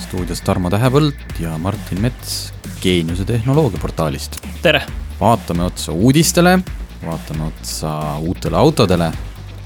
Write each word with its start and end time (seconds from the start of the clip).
Stuudios 0.00 0.40
Tarmo 0.44 0.70
Tähepõld 0.72 1.40
ja 1.40 1.56
Martin 1.58 2.00
Mets 2.00 2.52
Geeniuse 2.82 3.24
tehnoloogiaportaalist. 3.28 4.40
tere! 4.62 4.82
vaatame 5.20 5.64
otsa 5.68 5.92
uudistele, 5.92 6.58
vaatame 7.04 7.44
otsa 7.50 7.92
uutele 8.18 8.56
autodele 8.56 9.10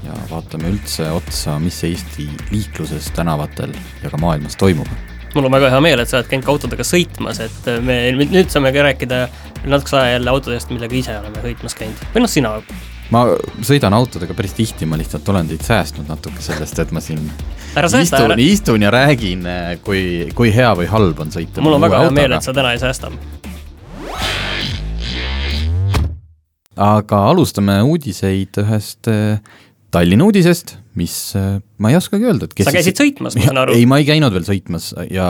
ja 0.03 0.17
vaatame 0.29 0.69
üldse 0.73 1.07
otsa, 1.11 1.59
mis 1.59 1.83
Eesti 1.87 2.27
liikluses, 2.51 3.11
tänavatel 3.15 3.73
ja 4.03 4.11
ka 4.11 4.19
maailmas 4.21 4.57
toimub 4.59 4.89
mul 5.35 5.49
on 5.49 5.51
väga 5.51 5.69
hea 5.73 5.81
meel, 5.83 5.99
et 5.99 6.11
sa 6.11 6.21
oled 6.21 6.29
käinud 6.31 6.45
ka 6.47 6.53
autodega 6.53 6.83
sõitmas, 6.87 7.41
et 7.43 7.71
me 7.83 7.97
nüüd 8.15 8.51
saame 8.51 8.71
ka 8.75 8.85
rääkida 8.87 9.25
natukese 9.65 9.97
aja 9.99 10.13
jälle 10.15 10.31
autodest, 10.31 10.71
millega 10.71 10.95
ise 10.95 11.17
oleme 11.19 11.43
sõitmas 11.43 11.75
käinud, 11.75 12.05
või 12.13 12.23
noh, 12.23 12.31
sina. 12.31 12.53
Ma 13.15 13.23
sõidan 13.63 13.95
autodega 13.95 14.35
päris 14.35 14.55
tihti, 14.57 14.87
ma 14.89 14.99
lihtsalt 14.99 15.27
olen 15.31 15.47
teid 15.51 15.63
säästnud 15.65 16.09
natuke 16.11 16.43
sellest, 16.43 16.79
et 16.83 16.91
ma 16.95 17.03
siin 17.03 17.21
ära 17.77 17.89
säästa, 17.91 18.21
istun, 18.21 18.41
istun 18.43 18.85
ja 18.85 18.91
räägin, 18.93 19.45
kui, 19.85 20.01
kui 20.35 20.51
hea 20.55 20.73
või 20.77 20.89
halb 20.91 21.21
on 21.23 21.31
sõita 21.33 21.63
mul 21.63 21.77
on 21.77 21.85
väga 21.85 22.05
hea 22.05 22.15
meel, 22.15 22.35
et 22.35 22.45
sa 22.45 22.55
täna 22.55 22.75
ei 22.75 22.81
säästa. 22.81 23.11
aga 26.75 27.21
alustame 27.31 27.77
uudiseid 27.87 28.59
ühest 28.65 29.07
äh, 29.07 29.39
Tallinna 29.95 30.25
uudisest, 30.27 30.75
mis 30.99 31.15
äh, 31.39 31.61
ma 31.79 31.93
ei 31.93 31.95
oskagi 31.95 32.27
öelda, 32.27 32.49
et 32.49 32.55
kes 32.57 32.67
sa 32.67 32.75
käisid 32.75 32.99
sõitmas, 32.99 33.37
ma 33.39 33.47
saan 33.47 33.61
aru. 33.63 33.77
ei, 33.79 33.85
ma 33.87 34.01
ei 34.01 34.07
käinud 34.09 34.35
veel 34.35 34.47
sõitmas 34.47 34.91
ja 35.07 35.27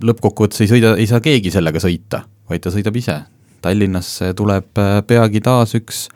lõppkokkuvõttes 0.00 0.64
ei 0.64 0.70
sõida, 0.70 0.94
ei 0.96 1.08
saa 1.10 1.20
keegi 1.20 1.52
sellega 1.52 1.82
sõita, 1.82 2.22
vaid 2.48 2.64
ta 2.64 2.72
sõidab 2.72 2.96
ise. 2.96 3.18
Tallinnasse 3.58 4.30
tuleb 4.38 4.80
peagi 5.10 5.40
taas 5.42 5.74
üks 5.74 6.06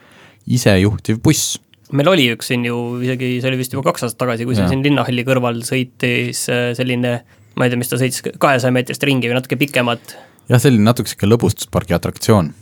isejuhtiv 0.46 1.20
buss. 1.22 1.58
meil 1.92 2.08
oli 2.08 2.30
üks 2.32 2.48
siin 2.50 2.64
ju 2.64 2.78
isegi, 3.04 3.36
see 3.42 3.50
oli 3.52 3.60
vist 3.60 3.74
juba 3.76 3.90
kaks 3.90 4.08
aastat 4.08 4.24
tagasi, 4.24 4.48
kui 4.48 4.56
Jah. 4.56 4.70
siin 4.70 4.82
linnahalli 4.84 5.24
kõrval 5.28 5.60
sõitis 5.66 6.46
äh, 6.52 6.72
selline 6.78 7.20
ma 7.56 7.66
ei 7.66 7.72
tea, 7.72 7.80
mis 7.80 7.90
ta 7.90 7.98
sõitis, 8.00 8.22
kahesaja 8.40 8.74
meetrist 8.74 9.04
ringi 9.06 9.30
või 9.30 9.38
natuke 9.38 9.58
pikemat. 9.60 10.16
jah, 10.48 10.62
selline 10.62 10.86
natuke 10.86 11.10
sihuke 11.10 11.28
lõbustuspargi 11.28 11.96
atraktsioon, 11.96 12.52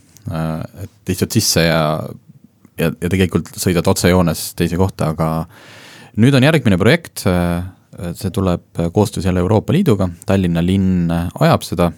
et 0.83 1.13
istud 1.13 1.31
sisse 1.33 1.63
ja, 1.65 1.83
ja, 2.79 2.91
ja 2.91 3.11
tegelikult 3.11 3.53
sõidad 3.61 3.87
otsejoones 3.91 4.51
teise 4.59 4.79
kohta, 4.79 5.13
aga 5.15 5.31
nüüd 6.21 6.35
on 6.37 6.47
järgmine 6.47 6.79
projekt, 6.81 7.23
see 7.23 8.33
tuleb 8.33 8.83
koostöös 8.93 9.27
jälle 9.27 9.43
Euroopa 9.43 9.73
Liiduga, 9.75 10.09
Tallinna 10.27 10.63
linn 10.63 11.11
ajab 11.11 11.65
seda 11.67 11.91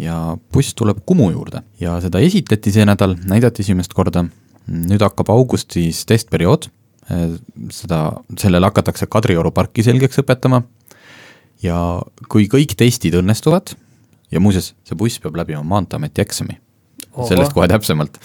ja 0.00 0.16
buss 0.52 0.74
tuleb 0.78 1.02
Kumu 1.06 1.30
juurde 1.34 1.62
ja 1.80 1.98
seda 2.02 2.22
esitleti 2.22 2.72
see 2.74 2.86
nädal, 2.88 3.16
näidati 3.28 3.64
esimest 3.64 3.94
korda, 3.94 4.24
nüüd 4.68 5.02
hakkab 5.02 5.30
augustis 5.32 6.04
testperiood, 6.08 6.68
seda, 7.74 8.00
sellele 8.38 8.70
hakatakse 8.70 9.08
Kadrioru 9.10 9.52
parki 9.54 9.84
selgeks 9.86 10.20
õpetama. 10.22 10.62
Ja 11.60 11.76
kui 12.32 12.46
kõik 12.48 12.72
testid 12.78 13.16
õnnestuvad 13.18 13.74
ja 14.32 14.40
muuseas, 14.40 14.72
see 14.86 14.96
buss 14.96 15.20
peab 15.20 15.36
läbima 15.36 15.60
Maanteeameti 15.66 16.22
eksami, 16.22 16.56
sellest 17.28 17.52
kohe 17.52 17.66
täpsemalt, 17.68 18.16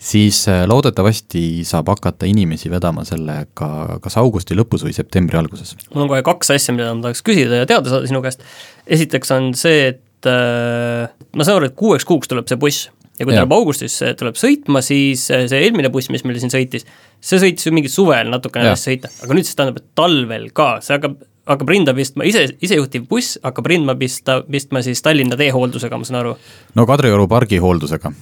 siis 0.00 0.42
äh, 0.48 0.62
loodetavasti 0.70 1.64
saab 1.66 1.90
hakata 1.90 2.28
inimesi 2.30 2.70
vedama 2.72 3.02
sellega 3.08 3.98
kas 4.04 4.16
augusti 4.20 4.54
lõpus 4.56 4.84
või 4.86 4.94
septembri 4.96 5.40
alguses. 5.40 5.74
mul 5.90 6.06
on 6.06 6.12
kohe 6.12 6.22
kaks 6.26 6.54
asja, 6.54 6.76
mida 6.76 6.92
ma 6.94 7.08
tahaks 7.08 7.24
küsida 7.26 7.62
ja 7.62 7.68
teada 7.68 7.90
saada 7.90 8.08
sinu 8.08 8.22
käest. 8.24 8.46
esiteks 8.86 9.34
on 9.34 9.50
see, 9.58 9.90
et 9.94 10.30
äh, 10.30 11.10
ma 11.34 11.46
saan 11.46 11.58
aru, 11.58 11.72
et 11.72 11.76
kuueks 11.76 12.06
kuuks 12.08 12.30
tuleb 12.30 12.48
see 12.48 12.60
buss 12.60 12.88
ja 13.20 13.26
kui 13.26 13.36
Jah. 13.36 13.44
tuleb 13.44 13.56
augustis, 13.58 13.98
tuleb 14.18 14.38
sõitma, 14.40 14.82
siis 14.84 15.26
äh, 15.34 15.44
see 15.50 15.64
eelmine 15.66 15.92
buss, 15.92 16.10
mis 16.12 16.24
meil 16.26 16.40
siin 16.40 16.52
sõitis, 16.52 16.86
see 17.20 17.40
sõitis 17.42 17.68
ju 17.68 17.74
mingi 17.76 17.92
suvel 17.92 18.32
natukene 18.32 18.70
alles 18.70 18.86
sõita, 18.86 19.12
aga 19.24 19.36
nüüd 19.36 19.48
see 19.48 19.58
tähendab, 19.58 19.82
et 19.82 19.90
talvel 19.98 20.48
ka, 20.56 20.70
see 20.84 20.96
hakkab, 20.96 21.18
hakkab 21.50 21.72
rinda 21.72 21.94
pistma, 21.96 22.24
ise, 22.28 22.46
isejuhtiv 22.64 23.04
buss 23.10 23.36
hakkab 23.44 23.68
rindma 23.68 23.96
pista, 24.00 24.40
pistma 24.48 24.82
siis 24.86 25.04
Tallinna 25.04 25.36
teehooldusega, 25.40 26.00
ma 26.00 26.08
saan 26.08 26.22
aru. 26.22 26.34
no 26.78 26.86
Kadrioru 26.88 27.28
pargi 27.28 27.60
hooldusega. 27.60 28.12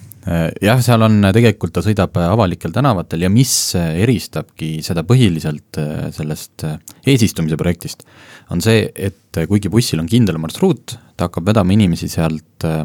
jah, 0.61 0.81
seal 0.85 1.05
on, 1.07 1.23
tegelikult 1.33 1.77
ta 1.77 1.85
sõidab 1.85 2.19
avalikel 2.21 2.75
tänavatel 2.75 3.23
ja 3.25 3.31
mis 3.33 3.53
eristabki 3.79 4.79
seda 4.85 5.07
põhiliselt 5.07 5.79
sellest 6.17 6.67
eesistumise 7.07 7.57
projektist, 7.61 8.03
on 8.51 8.63
see, 8.65 8.89
et 8.97 9.41
kuigi 9.49 9.71
bussil 9.73 10.01
on 10.01 10.09
kindel 10.09 10.39
marsruut, 10.41 10.97
ta 11.17 11.29
hakkab 11.29 11.51
vedama 11.51 11.75
inimesi 11.75 12.09
sealt 12.11 12.67
äh, 12.67 12.83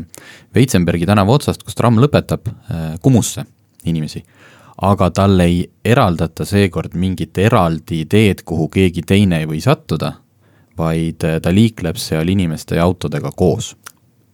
Veitsenbergi 0.55 1.07
tänava 1.09 1.35
otsast, 1.37 1.63
kus 1.63 1.77
tramm 1.77 2.01
lõpetab, 2.03 2.49
Kumusse 3.01 3.45
inimesi. 3.85 4.23
aga 4.83 5.09
talle 5.13 5.45
ei 5.45 5.59
eraldata 5.85 6.45
seekord 6.45 6.95
mingit 6.97 7.37
eraldi 7.37 8.05
teed, 8.09 8.41
kuhu 8.43 8.67
keegi 8.73 9.03
teine 9.05 9.43
ei 9.43 9.45
või 9.45 9.61
sattuda, 9.61 10.13
vaid 10.77 11.23
äh, 11.23 11.39
ta 11.41 11.53
liikleb 11.53 11.97
seal 11.97 12.27
inimeste 12.27 12.75
ja 12.75 12.83
autodega 12.83 13.31
koos 13.31 13.75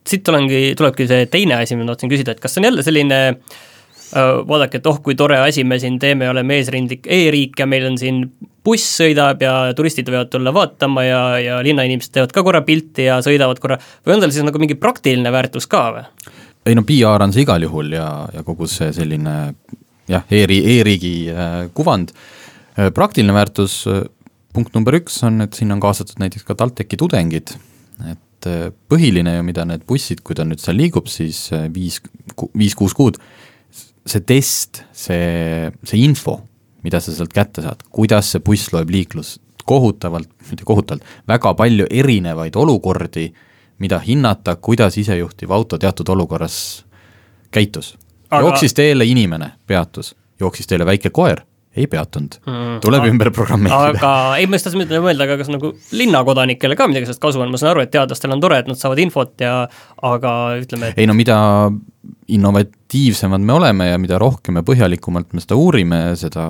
siit 0.09 0.23
tulengi, 0.25 0.73
tulebki 0.77 1.05
see 1.05 1.25
teine 1.29 1.59
asi, 1.59 1.75
mida 1.75 1.91
ma 1.91 1.93
tahtsin 1.93 2.09
küsida, 2.09 2.33
et 2.33 2.39
kas 2.41 2.55
see 2.55 2.63
on 2.63 2.65
jälle 2.71 2.83
selline 2.83 3.17
äh, 3.27 3.59
vaadake, 4.13 4.79
et 4.79 4.87
oh, 4.89 4.97
kui 5.05 5.15
tore 5.15 5.37
asi 5.37 5.63
me 5.63 5.77
siin 5.79 5.99
teeme, 6.01 6.29
oleme 6.29 6.57
eesrindlik 6.57 7.05
e-riik 7.05 7.59
ja 7.61 7.67
meil 7.69 7.85
on 7.91 7.97
siin 8.01 8.23
buss 8.65 8.97
sõidab 8.99 9.41
ja 9.43 9.53
turistid 9.77 10.09
võivad 10.09 10.31
tulla 10.33 10.53
vaatama 10.55 11.03
ja, 11.05 11.21
ja 11.43 11.59
linnainimesed 11.65 12.15
teevad 12.15 12.33
ka 12.33 12.43
korra 12.45 12.63
pilti 12.65 13.05
ja 13.07 13.19
sõidavad 13.25 13.61
korra, 13.61 13.79
või 14.05 14.17
on 14.17 14.23
tal 14.23 14.33
siis 14.33 14.45
nagu 14.47 14.61
mingi 14.61 14.77
praktiline 14.79 15.31
väärtus 15.33 15.69
ka 15.69 15.83
või? 15.95 16.07
ei 16.69 16.75
no 16.77 16.83
PR 16.87 17.23
on 17.25 17.33
see 17.33 17.45
igal 17.45 17.63
juhul 17.63 17.93
ja, 17.95 18.09
ja 18.33 18.43
kogu 18.45 18.67
see 18.69 18.91
selline 18.95 19.35
jah 20.09 20.25
e, 20.27 20.43
e-ri- 20.43 20.63
e-riigi 20.77 21.15
äh, 21.29 21.57
kuvand. 21.73 22.13
praktiline 22.95 23.33
väärtus, 23.35 23.81
äh, 23.91 24.03
punkt 24.55 24.75
number 24.75 24.95
üks 24.95 25.17
on, 25.27 25.41
et 25.43 25.57
sinna 25.57 25.75
on 25.75 25.83
kaasatud 25.83 26.21
näiteks 26.21 26.45
ka 26.47 26.55
TalTechi 26.57 26.97
tudengid, 26.99 27.51
et 28.07 28.47
äh, 28.49 28.69
põhiline 28.91 29.35
ju, 29.37 29.45
mida 29.45 29.65
need 29.67 29.83
bussid, 29.89 30.23
kui 30.25 30.37
ta 30.37 30.45
nüüd 30.47 30.61
seal 30.63 30.79
liigub, 30.79 31.09
siis 31.11 31.47
äh, 31.55 31.67
viis, 31.73 31.99
viis-kuus 32.57 32.95
kuud, 32.97 33.19
see 34.09 34.25
test, 34.25 34.83
see, 34.95 35.69
see 35.83 36.03
info, 36.05 36.39
mida 36.83 37.01
sa 37.03 37.13
sealt 37.13 37.33
kätte 37.35 37.63
saad, 37.65 37.83
kuidas 37.93 38.33
see 38.33 38.43
buss 38.45 38.71
loeb 38.73 38.91
liiklust, 38.93 39.41
kohutavalt, 39.69 40.29
mitte 40.49 40.65
kohutavalt, 40.65 41.05
väga 41.29 41.53
palju 41.57 41.87
erinevaid 41.89 42.55
olukordi, 42.57 43.27
mida 43.79 43.99
hinnata, 44.03 44.55
kuidas 44.55 44.97
isejuhtiv 44.99 45.51
auto 45.55 45.77
teatud 45.77 46.09
olukorras 46.09 46.85
käitus. 47.51 47.95
Aga- 48.29 48.41
jooksis 48.45 48.73
teele 48.77 49.05
inimene, 49.05 49.53
peatus, 49.67 50.15
jooksis 50.39 50.67
teele 50.67 50.85
väike 50.85 51.09
koer, 51.09 51.41
ei 51.77 51.85
peatunud 51.87 52.39
mm,, 52.41 52.79
tuleb 52.83 53.03
aga- 53.03 53.11
ümber 53.13 53.29
programmeerida. 53.35 53.93
aga 53.93 54.13
ei, 54.41 54.47
ma 54.49 54.57
just 54.57 54.65
tahtsin 54.69 54.81
mõelda- 55.03 55.27
aga 55.27 55.37
kas 55.37 55.51
nagu 55.53 55.71
linnakodanikele 55.93 56.75
ka 56.79 56.87
midagi 56.89 57.09
sellest 57.09 57.21
kasu 57.21 57.43
on, 57.43 57.51
ma 57.53 57.61
saan 57.61 57.75
aru, 57.75 57.83
et 57.85 57.91
teadlastel 57.93 58.33
on 58.33 58.41
tore, 58.41 58.57
et 58.63 58.67
nad 58.71 58.79
saavad 58.79 59.01
infot 59.03 59.33
ja 59.45 59.53
aga 60.09 60.35
ütleme, 60.63 60.91
et 60.93 61.01
ei 61.01 61.09
no 61.09 61.13
mida 61.17 61.37
innovatiivsemad 62.29 63.41
me 63.45 63.53
oleme 63.53 63.89
ja 63.91 63.97
mida 64.01 64.17
rohkem 64.21 64.57
ja 64.59 64.65
põhjalikumalt 64.65 65.33
me 65.33 65.43
seda 65.43 65.57
uurime, 65.59 66.01
seda 66.19 66.49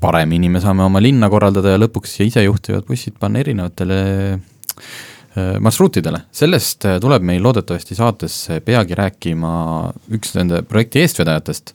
paremini 0.00 0.48
me 0.52 0.60
saame 0.60 0.84
oma 0.84 1.00
linna 1.02 1.28
korraldada 1.32 1.74
ja 1.74 1.80
lõpuks 1.80 2.18
isejuhtivad 2.26 2.86
bussid 2.88 3.16
panna 3.20 3.40
erinevatele 3.44 3.98
äh, 4.34 5.56
marsruutidele. 5.60 6.24
sellest 6.32 6.84
äh, 6.88 6.98
tuleb 7.00 7.22
meil 7.24 7.42
loodetavasti 7.44 7.96
saatesse 7.98 8.60
peagi 8.64 8.96
rääkima 8.98 9.52
üks 10.18 10.34
nende 10.36 10.62
projekti 10.68 11.04
eestvedajatest, 11.04 11.74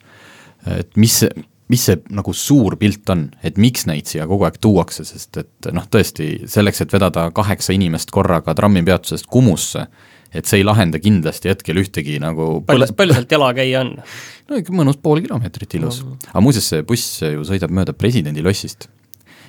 et 0.78 0.92
mis, 1.00 1.24
mis 1.70 1.86
see 1.86 2.00
nagu 2.16 2.34
suur 2.34 2.76
pilt 2.82 3.10
on, 3.14 3.28
et 3.46 3.60
miks 3.62 3.86
neid 3.90 4.10
siia 4.10 4.26
kogu 4.30 4.48
aeg 4.48 4.58
tuuakse, 4.62 5.06
sest 5.06 5.38
et 5.42 5.70
noh, 5.76 5.86
tõesti 5.92 6.50
selleks, 6.50 6.82
et 6.84 6.94
vedada 6.96 7.28
kaheksa 7.36 7.76
inimest 7.76 8.14
korraga 8.14 8.56
trammipeatusest 8.58 9.30
Kumusse, 9.30 9.86
et 10.34 10.50
see 10.50 10.62
ei 10.62 10.66
lahenda 10.66 11.02
kindlasti 11.02 11.52
hetkel 11.52 11.82
ühtegi 11.82 12.18
nagu 12.22 12.60
palju, 12.66 12.90
palju 12.98 13.18
sealt 13.18 13.32
jala 13.34 13.52
käia 13.58 13.84
on? 13.84 13.96
no 14.50 14.62
ikka 14.62 14.76
mõnus 14.76 15.00
pool 15.02 15.22
kilomeetrit 15.26 15.78
ilus 15.80 16.04
no.. 16.06 16.18
aga 16.32 16.44
muuseas, 16.46 16.70
see 16.74 16.86
buss 16.86 17.22
ju 17.26 17.46
sõidab 17.48 17.74
mööda 17.74 17.96
presidendi 17.98 18.46
lossist 18.46 18.90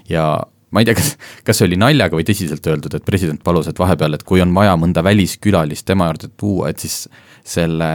ja 0.08 0.26
ma 0.70 0.82
ei 0.82 0.88
tea, 0.88 0.96
kas, 0.98 1.14
kas 1.46 1.60
see 1.60 1.68
oli 1.68 1.80
naljaga 1.80 2.16
või 2.16 2.26
tõsiselt 2.28 2.68
öeldud, 2.70 2.94
et 2.96 3.06
president 3.06 3.40
palus, 3.44 3.68
et 3.70 3.80
vahepeal, 3.80 4.16
et 4.16 4.24
kui 4.26 4.42
on 4.44 4.52
vaja 4.54 4.76
mõnda 4.80 5.02
väliskülalist 5.04 5.88
tema 5.88 6.10
juurde 6.10 6.30
tuua, 6.40 6.70
et 6.70 6.84
siis 6.84 7.02
selle 7.46 7.90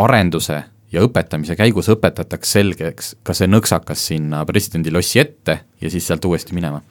arenduse 0.00 0.62
ja 0.92 1.04
õpetamise 1.04 1.56
käigus 1.58 1.90
õpetatakse 1.92 2.58
selgeks 2.58 3.14
ka 3.26 3.34
see 3.36 3.48
nõksakas 3.50 4.08
sinna 4.12 4.44
presidendi 4.48 4.92
lossi 4.94 5.20
ette 5.22 5.60
ja 5.80 5.90
siis 5.92 6.06
sealt 6.06 6.24
uuesti 6.24 6.56
minema. 6.56 6.82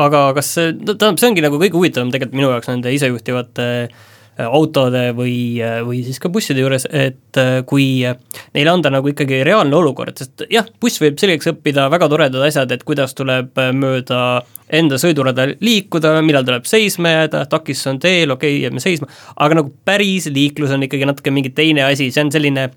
Aga 0.00 0.30
kas 0.36 0.52
see, 0.56 0.74
tähendab, 0.78 1.20
see 1.20 1.30
ongi 1.30 1.44
nagu 1.44 1.58
kõige 1.60 1.76
huvitavam 1.76 2.12
tegelikult 2.12 2.38
minu 2.38 2.52
jaoks 2.52 2.70
nende 2.70 2.92
isejuhtivate 2.96 3.66
äh, 3.84 4.46
autode 4.46 5.10
või, 5.16 5.34
äh, 5.60 5.82
või 5.84 6.00
siis 6.06 6.20
ka 6.22 6.30
busside 6.32 6.62
juures, 6.62 6.86
et 6.88 7.40
äh, 7.40 7.58
kui 7.68 7.88
neile 8.56 8.72
anda 8.72 8.92
nagu 8.94 9.10
ikkagi 9.12 9.42
reaalne 9.44 9.76
olukord, 9.76 10.16
sest 10.16 10.46
jah, 10.52 10.68
buss 10.80 11.02
võib 11.02 11.20
selgeks 11.20 11.50
õppida 11.52 11.90
väga 11.92 12.08
toredad 12.12 12.46
asjad, 12.48 12.72
et 12.72 12.86
kuidas 12.88 13.12
tuleb 13.18 13.58
mööda 13.76 14.22
enda 14.76 14.96
sõidurada 14.98 15.50
liikuda, 15.60 16.16
millal 16.26 16.46
tuleb 16.46 16.64
seisma 16.68 17.12
jääda, 17.12 17.44
takistus 17.50 17.92
on 17.92 18.00
teel, 18.02 18.32
okei 18.34 18.56
okay,, 18.56 18.64
jääme 18.64 18.82
seisma, 18.82 19.12
aga 19.36 19.60
nagu 19.60 19.76
päris 19.86 20.30
liiklus 20.32 20.72
on 20.74 20.88
ikkagi 20.88 21.08
natuke 21.08 21.34
mingi 21.34 21.52
teine 21.56 21.84
asi, 21.86 22.08
see 22.14 22.24
on 22.24 22.32
selline 22.34 22.70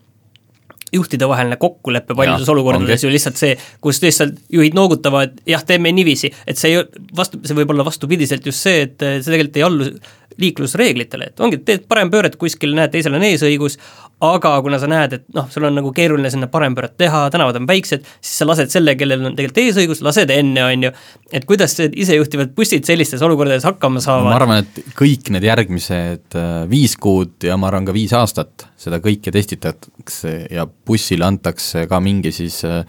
juhtidevaheline 0.94 1.58
kokkulepe 1.62 2.16
paljudes 2.18 2.50
olukordades 2.50 3.04
ju 3.04 3.12
lihtsalt 3.12 3.40
see, 3.40 3.58
kus 3.82 4.02
lihtsalt 4.04 4.40
juhid 4.54 4.78
noogutavad, 4.78 5.38
jah, 5.50 5.66
teeme 5.66 5.92
niiviisi, 5.96 6.32
et 6.48 6.60
see 6.60 6.76
ei, 6.76 6.86
vastu, 7.16 7.42
see 7.46 7.58
võib 7.58 7.76
olla 7.76 7.86
vastupidiselt 7.88 8.46
just 8.46 8.66
see, 8.66 8.88
et 8.88 8.98
see 9.00 9.30
tegelikult 9.30 9.62
ei 9.62 9.68
allu 9.68 9.92
liiklusreeglitele, 10.40 11.32
et 11.32 11.42
ongi, 11.44 11.60
teed 11.66 11.86
parempööret 11.90 12.38
kuskil, 12.40 12.74
näed, 12.78 12.92
teisel 12.94 13.16
on 13.18 13.26
eesõigus, 13.28 13.78
aga 14.26 14.52
kuna 14.64 14.80
sa 14.82 14.90
näed, 14.92 15.16
et 15.16 15.26
noh, 15.36 15.48
sul 15.52 15.68
on 15.70 15.78
nagu 15.80 15.92
keeruline 15.96 16.32
sinna 16.32 16.50
parempööret 16.52 16.98
teha, 17.00 17.26
tänavad 17.34 17.60
on 17.60 17.68
väiksed, 17.70 18.08
siis 18.20 18.42
sa 18.42 18.48
lased 18.50 18.72
selle, 18.74 18.96
kellel 19.00 19.24
on 19.30 19.38
tegelikult 19.38 19.62
eesõigus, 19.64 20.04
lased 20.06 20.32
enne, 20.34 20.66
on 20.66 20.88
ju. 20.88 20.94
et 21.36 21.48
kuidas 21.50 21.78
isejuhtivad 21.88 22.54
bussid 22.58 22.88
sellistes 22.88 23.24
olukordades 23.26 23.68
hakkama 23.68 24.04
saavad? 24.04 24.32
ma 24.32 24.38
arvan, 24.40 24.64
et 24.66 24.94
kõik 25.00 25.32
need 25.36 25.48
järgmised 25.48 26.40
äh, 26.40 26.54
viis 26.72 26.98
kuud 27.00 27.48
ja 27.48 27.58
ma 27.60 27.72
arvan 27.72 27.88
ka 27.88 27.96
viis 27.96 28.16
aastat, 28.18 28.68
seda 28.80 29.00
kõike 29.04 29.34
testitakse 29.36 30.36
ja 30.52 30.68
bussile 30.68 31.28
antakse 31.28 31.88
ka 31.90 32.02
mingi 32.04 32.36
siis 32.36 32.62
äh, 32.68 32.84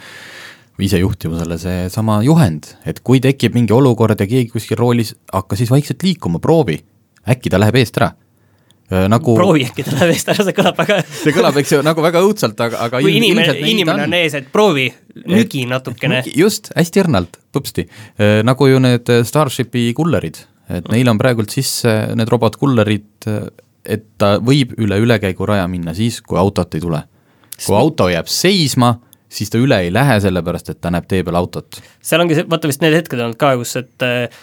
isejuhtivusele 0.81 1.59
seesama 1.61 2.21
juhend, 2.25 2.73
et 2.89 3.03
kui 3.05 3.21
tekib 3.23 3.55
mingi 3.57 3.75
olukord 3.77 4.19
ja 4.19 4.27
keegi 4.29 4.51
kuskil 4.53 4.79
roolis, 4.81 5.15
hakka 5.33 5.59
siis 5.59 5.71
vaikselt 5.73 6.03
liikuma, 6.03 6.41
proovi 6.43 6.81
äkki 7.29 7.53
ta 7.53 7.61
läheb 7.61 7.77
eest 7.81 8.01
ära 8.01 8.13
nagu 8.91 9.35
proovi 9.39 9.65
äkki 9.69 9.85
ta 9.87 9.95
läheb 9.95 10.15
eest 10.15 10.31
ära, 10.33 10.45
see 10.47 10.57
kõlab 10.57 10.79
väga 10.81 10.97
see 11.07 11.35
kõlab, 11.35 11.59
eks 11.61 11.75
ju, 11.77 11.81
nagu 11.87 12.03
väga 12.03 12.23
õudselt, 12.27 12.59
aga, 12.59 12.81
aga 12.89 13.03
kui 13.05 13.15
inimene, 13.21 13.55
inimene 13.71 14.07
on 14.09 14.17
ees, 14.19 14.35
et 14.39 14.49
proovi, 14.53 14.89
nügi 15.31 15.63
natukene. 15.71 16.23
just, 16.35 16.73
hästi 16.77 17.05
õrnalt, 17.05 17.39
põpsti. 17.55 17.87
Nagu 18.47 18.67
ju 18.67 18.81
need 18.83 19.13
Starshipi 19.29 19.91
kullerid, 19.97 20.43
et 20.71 20.91
neil 20.91 21.11
on 21.13 21.21
praegult 21.21 21.55
sisse 21.55 21.93
need 22.19 22.31
robotkullerid, 22.31 23.29
et 23.91 24.09
ta 24.19 24.35
võib 24.43 24.75
üle 24.83 24.99
ülekäiguraja 25.05 25.69
minna 25.71 25.95
siis, 25.97 26.19
kui 26.27 26.39
autot 26.41 26.75
ei 26.75 26.83
tule. 26.83 27.05
kui 27.61 27.77
auto 27.77 28.09
jääb 28.11 28.29
seisma 28.31 28.97
siis 29.31 29.51
ta 29.51 29.61
üle 29.63 29.79
ei 29.85 29.93
lähe, 29.95 30.19
sellepärast 30.23 30.73
et 30.73 30.81
ta 30.83 30.91
näeb 30.93 31.07
tee 31.11 31.23
peal 31.27 31.39
autot. 31.39 31.79
seal 32.03 32.23
ongi 32.23 32.37
see, 32.39 32.47
vaata 32.51 32.71
vist 32.71 32.83
need 32.83 32.97
hetked 32.97 33.21
olnud 33.21 33.39
ka, 33.41 33.53
kus 33.61 33.77
et 33.79 34.05
äh, 34.05 34.41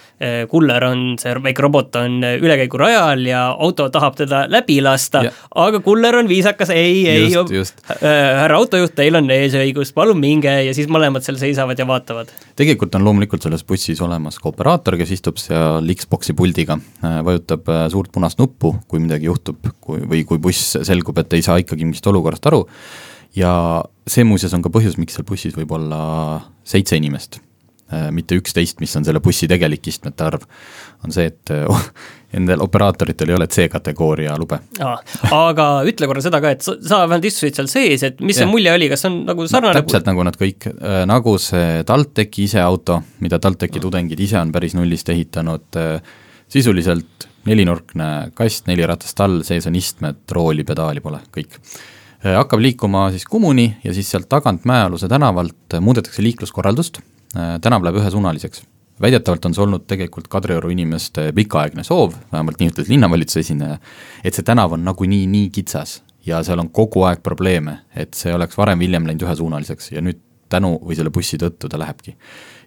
kuller 0.52 0.86
on, 0.88 1.02
see 1.20 1.34
väike 1.44 1.66
robot 1.66 1.98
on 2.00 2.22
ülekäigurajal 2.24 3.26
ja 3.28 3.42
auto 3.52 3.90
tahab 3.94 4.16
teda 4.20 4.46
läbi 4.52 4.80
lasta, 4.84 5.26
aga 5.66 5.82
kuller 5.86 6.20
on 6.22 6.30
viisakas, 6.32 6.72
ei, 6.76 7.04
ei, 7.12 7.28
äh, 7.36 8.06
härra 8.42 8.62
autojuht, 8.62 8.96
teil 8.98 9.20
on 9.20 9.28
eesõigus, 9.34 9.92
palun 9.98 10.22
minge 10.22 10.54
ja 10.70 10.76
siis 10.78 10.90
mõlemad 10.92 11.26
seal 11.26 11.40
seisavad 11.42 11.80
ja 11.80 11.88
vaatavad. 11.90 12.32
tegelikult 12.60 12.96
on 12.96 13.06
loomulikult 13.08 13.44
selles 13.44 13.66
bussis 13.68 14.02
olemas 14.02 14.40
ka 14.42 14.50
operaator, 14.54 14.98
kes 15.02 15.18
istub 15.20 15.42
seal 15.42 15.96
Xbox'i 15.98 16.38
puldiga, 16.38 16.80
äh, 17.04 17.20
vajutab 17.28 17.68
suurt 17.92 18.14
punast 18.16 18.40
nuppu, 18.40 18.78
kui 18.88 19.04
midagi 19.04 19.28
juhtub, 19.28 19.74
kui, 19.84 20.00
või 20.08 20.24
kui 20.28 20.40
buss 20.42 20.78
selgub, 20.88 21.20
et 21.20 21.36
ei 21.36 21.44
saa 21.46 21.60
ikkagi 21.62 21.84
mingist 21.84 22.08
olukorrast 22.08 22.48
aru 22.48 22.64
ja 23.38 23.52
see 24.08 24.26
muuseas 24.28 24.56
on 24.58 24.64
ka 24.66 24.72
põhjus, 24.74 24.98
miks 25.00 25.18
seal 25.18 25.28
bussis 25.28 25.56
võib 25.58 25.72
olla 25.78 26.00
seitse 26.68 26.98
inimest, 26.98 27.40
äh, 27.94 28.08
mitte 28.16 28.38
üksteist, 28.40 28.80
mis 28.84 28.94
on 29.00 29.06
selle 29.08 29.22
bussi 29.24 29.50
tegelik 29.50 29.88
istmete 29.92 30.26
arv, 30.28 30.46
on 31.06 31.14
see, 31.14 31.28
et 31.30 31.54
oh, 31.72 31.84
nendel 32.34 32.64
operaatoritel 32.66 33.32
ei 33.32 33.38
ole 33.38 33.48
C-kategooria 33.52 34.36
lube. 34.40 34.60
aga 34.82 35.68
ütle 35.88 36.10
korra 36.10 36.24
seda 36.24 36.42
ka, 36.44 36.54
et 36.56 36.66
sa, 36.66 36.76
sa 36.82 37.04
vähemalt 37.06 37.28
istusid 37.30 37.60
seal 37.60 37.72
sees, 37.72 38.06
et 38.08 38.22
mis 38.26 38.40
see 38.40 38.50
mulje 38.50 38.74
oli, 38.74 38.90
kas 38.92 39.08
on 39.10 39.22
nagu 39.28 39.48
sarnane 39.50 39.76
no, 39.76 39.84
täpselt 39.84 40.10
nagu 40.10 40.28
nad 40.28 40.40
kõik, 40.40 40.70
äh, 40.74 41.02
nagu 41.10 41.38
see 41.42 41.84
TalTechi 41.88 42.48
iseauto, 42.50 43.02
mida 43.26 43.42
TalTechi 43.44 43.84
tudengid 43.84 44.24
ise 44.24 44.40
on 44.42 44.54
päris 44.56 44.76
nullist 44.78 45.12
ehitanud, 45.14 45.84
sisuliselt 46.48 47.28
nelinurkne 47.48 48.34
kast, 48.36 48.66
neli 48.68 48.84
ratast 48.88 49.22
all, 49.24 49.40
sees 49.48 49.68
on 49.70 49.76
istmed, 49.80 50.26
rooli, 50.36 50.66
pedaali 50.68 51.04
pole, 51.04 51.22
kõik 51.32 51.56
Äh, 51.56 51.97
hakkab 52.36 52.60
liikuma 52.60 53.10
siis 53.14 53.26
Kumuni 53.26 53.68
ja 53.84 53.94
siis 53.94 54.10
sealt 54.12 54.30
tagant 54.30 54.66
Mäealuse 54.66 55.08
tänavalt 55.08 55.78
muudetakse 55.82 56.24
liikluskorraldust, 56.24 57.00
äh, 57.38 57.60
tänav 57.62 57.84
läheb 57.84 58.02
ühesuunaliseks. 58.02 58.64
väidetavalt 59.02 59.46
on 59.46 59.54
see 59.54 59.62
olnud 59.62 59.84
tegelikult 59.86 60.28
Kadrioru 60.28 60.70
inimeste 60.74 61.32
pikaaegne 61.38 61.84
soov, 61.84 62.16
vähemalt 62.32 62.60
nii 62.60 62.72
ütles 62.72 62.88
linnavalitsuse 62.90 63.40
esindaja, 63.40 63.78
et 64.24 64.34
see 64.34 64.44
tänav 64.44 64.74
on 64.74 64.86
nagunii 64.86 65.28
nii 65.28 65.50
kitsas 65.54 66.02
ja 66.26 66.42
seal 66.44 66.60
on 66.60 66.70
kogu 66.74 67.04
aeg 67.06 67.22
probleeme, 67.24 67.78
et 67.96 68.18
see 68.18 68.34
oleks 68.34 68.58
varem-hiljem 68.58 69.06
läinud 69.06 69.28
ühesuunaliseks 69.28 69.92
ja 69.92 70.02
nüüd 70.02 70.18
tänu 70.50 70.80
või 70.82 70.98
selle 70.98 71.14
bussi 71.14 71.38
tõttu 71.38 71.70
ta 71.70 71.78
lähebki 71.80 72.16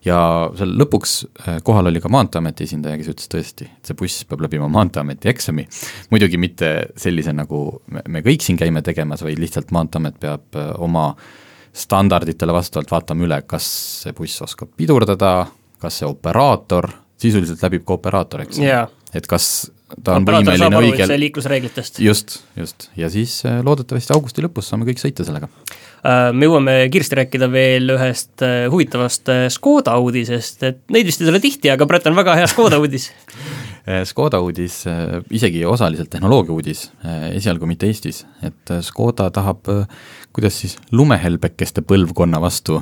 ja 0.04 0.18
seal 0.56 0.72
lõpuks 0.80 1.14
äh, 1.24 1.58
kohal 1.64 1.90
oli 1.90 2.00
ka 2.02 2.10
Maanteeameti 2.12 2.64
esindaja, 2.68 2.98
kes 3.00 3.10
ütles 3.12 3.30
tõesti, 3.32 3.68
et 3.68 3.90
see 3.90 3.98
buss 3.98 4.24
peab 4.28 4.44
läbima 4.46 4.68
Maanteeameti 4.72 5.30
eksami. 5.32 5.66
muidugi 6.10 6.40
mitte 6.40 6.70
sellise, 7.00 7.34
nagu 7.36 7.82
me, 7.92 8.04
me 8.08 8.24
kõik 8.26 8.44
siin 8.44 8.58
käime 8.60 8.82
tegemas, 8.86 9.24
vaid 9.26 9.40
lihtsalt 9.42 9.72
Maanteeamet 9.76 10.20
peab 10.22 10.58
äh, 10.58 10.72
oma 10.80 11.10
standarditele 11.70 12.54
vastavalt 12.54 12.90
vaatama 12.90 13.26
üle, 13.28 13.42
kas 13.46 13.66
see 14.04 14.14
buss 14.16 14.42
oskab 14.42 14.72
pidurdada, 14.76 15.34
kas 15.80 16.00
see 16.00 16.08
operaator, 16.08 16.88
sisuliselt 17.20 17.62
läbib 17.62 17.84
ka 17.86 17.98
operaator, 18.00 18.46
eks 18.46 18.58
yeah., 18.62 18.88
et 19.14 19.26
kas 19.30 19.70
ta 20.04 20.16
on 20.18 20.26
võimeline 20.26 20.80
õigel 20.80 21.14
liiklusreeglitest. 21.24 22.00
just, 22.04 22.40
just, 22.58 22.88
ja 22.98 23.10
siis 23.12 23.40
äh, 23.48 23.60
loodetavasti 23.66 24.14
augusti 24.14 24.44
lõpus 24.44 24.70
saame 24.70 24.86
kõik 24.88 25.02
sõita 25.02 25.26
sellega. 25.26 25.50
Äh, 26.00 26.30
me 26.36 26.48
jõuame 26.48 26.76
kiiresti 26.92 27.18
rääkida 27.20 27.50
veel 27.52 27.94
ühest 27.96 28.44
äh, 28.46 28.66
huvitavast 28.72 29.32
Škoda 29.56 29.96
uudisest, 30.02 30.62
et 30.68 30.80
neid 30.94 31.08
vist 31.08 31.22
ei 31.22 31.30
tule 31.30 31.42
tihti, 31.42 31.72
aga 31.72 31.88
Brett 31.90 32.08
on 32.10 32.18
väga 32.18 32.38
hea 32.40 32.48
Škoda 32.50 32.80
uudis. 32.82 33.10
Škoda 34.10 34.38
uudis, 34.44 34.82
isegi 35.34 35.64
osaliselt 35.66 36.10
tehnoloogia 36.12 36.52
uudis, 36.54 36.84
esialgu 37.32 37.66
mitte 37.66 37.88
Eestis, 37.88 38.20
et 38.46 38.72
Škoda 38.86 39.30
tahab, 39.34 39.66
kuidas 40.36 40.60
siis, 40.62 40.76
lumehelbekeste 40.94 41.82
põlvkonna 41.88 42.38
vastu 42.44 42.76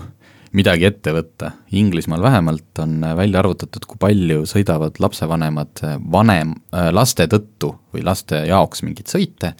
midagi 0.53 0.87
ette 0.89 1.13
võtta. 1.13 1.51
Inglismaal 1.77 2.23
vähemalt 2.23 2.81
on 2.85 3.01
välja 3.17 3.43
arvutatud, 3.43 3.85
kui 3.89 4.01
palju 4.01 4.47
sõidavad 4.49 5.01
lapsevanemad 5.03 5.83
vanem, 6.13 6.55
laste 6.93 7.27
tõttu 7.29 7.75
või 7.93 8.07
laste 8.07 8.45
jaoks 8.49 8.83
mingeid 8.87 9.11
sõite. 9.11 9.53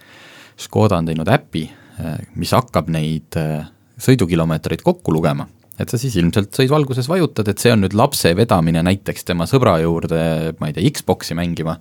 Škoda 0.59 0.99
on 0.99 1.07
teinud 1.11 1.29
äpi, 1.31 1.67
Äh, 1.99 2.19
mis 2.39 2.53
hakkab 2.55 2.91
neid 2.95 3.35
äh, 3.39 3.67
sõidukilomeetreid 3.99 4.85
kokku 4.87 5.15
lugema. 5.15 5.49
et 5.79 5.93
sa 5.93 5.99
siis 5.99 6.17
ilmselt 6.19 6.57
sõidualguses 6.59 7.07
vajutad, 7.07 7.47
et 7.47 7.63
see 7.63 7.71
on 7.71 7.85
nüüd 7.85 7.93
lapse 7.95 8.33
vedamine 8.35 8.81
näiteks 8.83 9.23
tema 9.29 9.45
sõbra 9.47 9.77
juurde, 9.79 10.17
ma 10.59 10.71
ei 10.71 10.75
tea, 10.75 10.91
Xbox'i 10.91 11.37
mängima, 11.39 11.77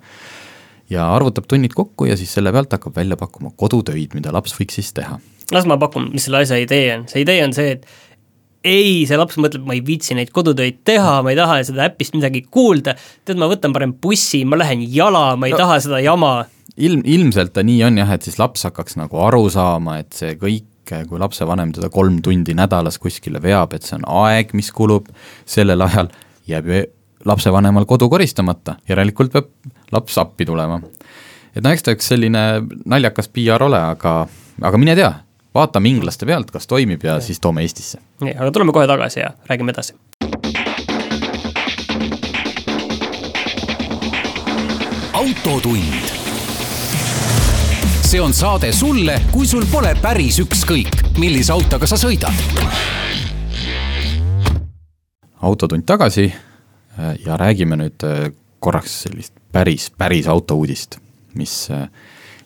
ja 0.86 1.08
arvutab 1.16 1.48
tunnid 1.50 1.74
kokku 1.74 2.06
ja 2.06 2.14
siis 2.16 2.30
selle 2.30 2.52
pealt 2.54 2.76
hakkab 2.76 2.94
välja 2.94 3.18
pakkuma 3.18 3.50
kodutöid, 3.58 4.14
mida 4.14 4.30
laps 4.30 4.54
võiks 4.54 4.78
siis 4.78 4.92
teha. 4.94 5.18
las 5.50 5.66
ma 5.66 5.80
pakun, 5.82 6.12
mis 6.14 6.28
selle 6.28 6.44
asja 6.44 6.60
idee 6.62 6.92
on, 6.94 7.08
see 7.10 7.24
idee 7.26 7.42
on 7.42 7.54
see, 7.58 7.74
et 7.74 7.90
ei, 8.66 9.04
see 9.08 9.18
laps 9.18 9.38
mõtleb, 9.40 9.64
ma 9.68 9.76
ei 9.76 9.82
viitsi 9.84 10.16
neid 10.18 10.32
kodutöid 10.34 10.80
teha, 10.86 11.18
ma 11.24 11.32
ei 11.32 11.38
taha 11.38 11.60
seda 11.66 11.86
äpist 11.88 12.16
midagi 12.16 12.44
kuulda, 12.50 12.96
tead, 13.26 13.38
ma 13.40 13.48
võtan 13.50 13.74
parem 13.74 13.94
bussi, 14.02 14.44
ma 14.48 14.58
lähen 14.58 14.82
jala, 14.92 15.32
ma 15.38 15.48
ei 15.48 15.54
no, 15.54 15.60
taha 15.62 15.78
seda 15.84 16.00
jama. 16.02 16.32
Ilm, 16.78 17.02
ilmselt 17.06 17.54
ta 17.54 17.64
nii 17.66 17.80
on 17.86 18.00
jah, 18.02 18.12
et 18.14 18.26
siis 18.26 18.38
laps 18.40 18.66
hakkaks 18.68 18.98
nagu 18.98 19.22
aru 19.24 19.46
saama, 19.52 19.98
et 20.02 20.14
see 20.14 20.36
kõik, 20.40 20.66
kui 20.88 21.20
lapsevanem 21.20 21.74
teda 21.76 21.90
kolm 21.92 22.22
tundi 22.24 22.54
nädalas 22.56 22.96
kuskile 23.02 23.42
veab, 23.44 23.74
et 23.76 23.84
see 23.84 23.98
on 23.98 24.06
aeg, 24.24 24.54
mis 24.56 24.70
kulub, 24.74 25.10
sellel 25.48 25.84
ajal 25.84 26.08
jääb 26.48 26.70
ju 26.72 26.84
lapsevanemal 27.28 27.86
kodu 27.88 28.08
koristamata, 28.10 28.78
järelikult 28.88 29.32
peab 29.34 29.50
laps 29.92 30.18
appi 30.22 30.46
tulema. 30.46 30.80
et 31.54 31.64
no 31.64 31.70
eks 31.74 31.82
ta 31.82 31.94
üks 31.96 32.10
selline 32.12 32.44
naljakas 32.86 33.28
PR 33.34 33.62
ole, 33.66 33.80
aga, 33.94 34.20
aga 34.62 34.80
mine 34.80 34.94
tea, 34.96 35.10
vaatame 35.58 35.90
inglaste 35.90 36.26
pealt, 36.26 36.52
kas 36.54 36.70
toimib 36.70 37.04
ja 37.04 37.18
siis 37.24 37.40
toome 37.42 37.64
Eestisse. 37.66 37.98
nii, 38.24 38.36
aga 38.36 38.52
tuleme 38.54 38.72
kohe 38.72 38.86
tagasi 38.86 39.20
ja 39.20 39.34
räägime 39.50 39.74
edasi. 39.74 39.94
autotund 45.18 46.18
see 48.08 48.20
on 48.24 48.32
saade 48.32 48.70
sulle, 48.72 49.18
kui 49.32 49.44
sul 49.46 49.66
pole 49.68 49.90
päris 50.00 50.38
ükskõik, 50.40 50.94
millise 51.20 51.52
autoga 51.52 51.84
sa 51.84 51.98
sõidad. 52.00 52.32
autotund 55.44 55.84
tagasi 55.84 56.24
äh, 56.32 57.18
ja 57.26 57.36
räägime 57.36 57.76
nüüd 57.76 58.06
äh, 58.08 58.30
korraks 58.64 59.02
sellist 59.04 59.34
päris, 59.52 59.90
päris 59.90 60.26
autouudist, 60.26 60.96
mis 61.34 61.68
äh, 61.70 61.84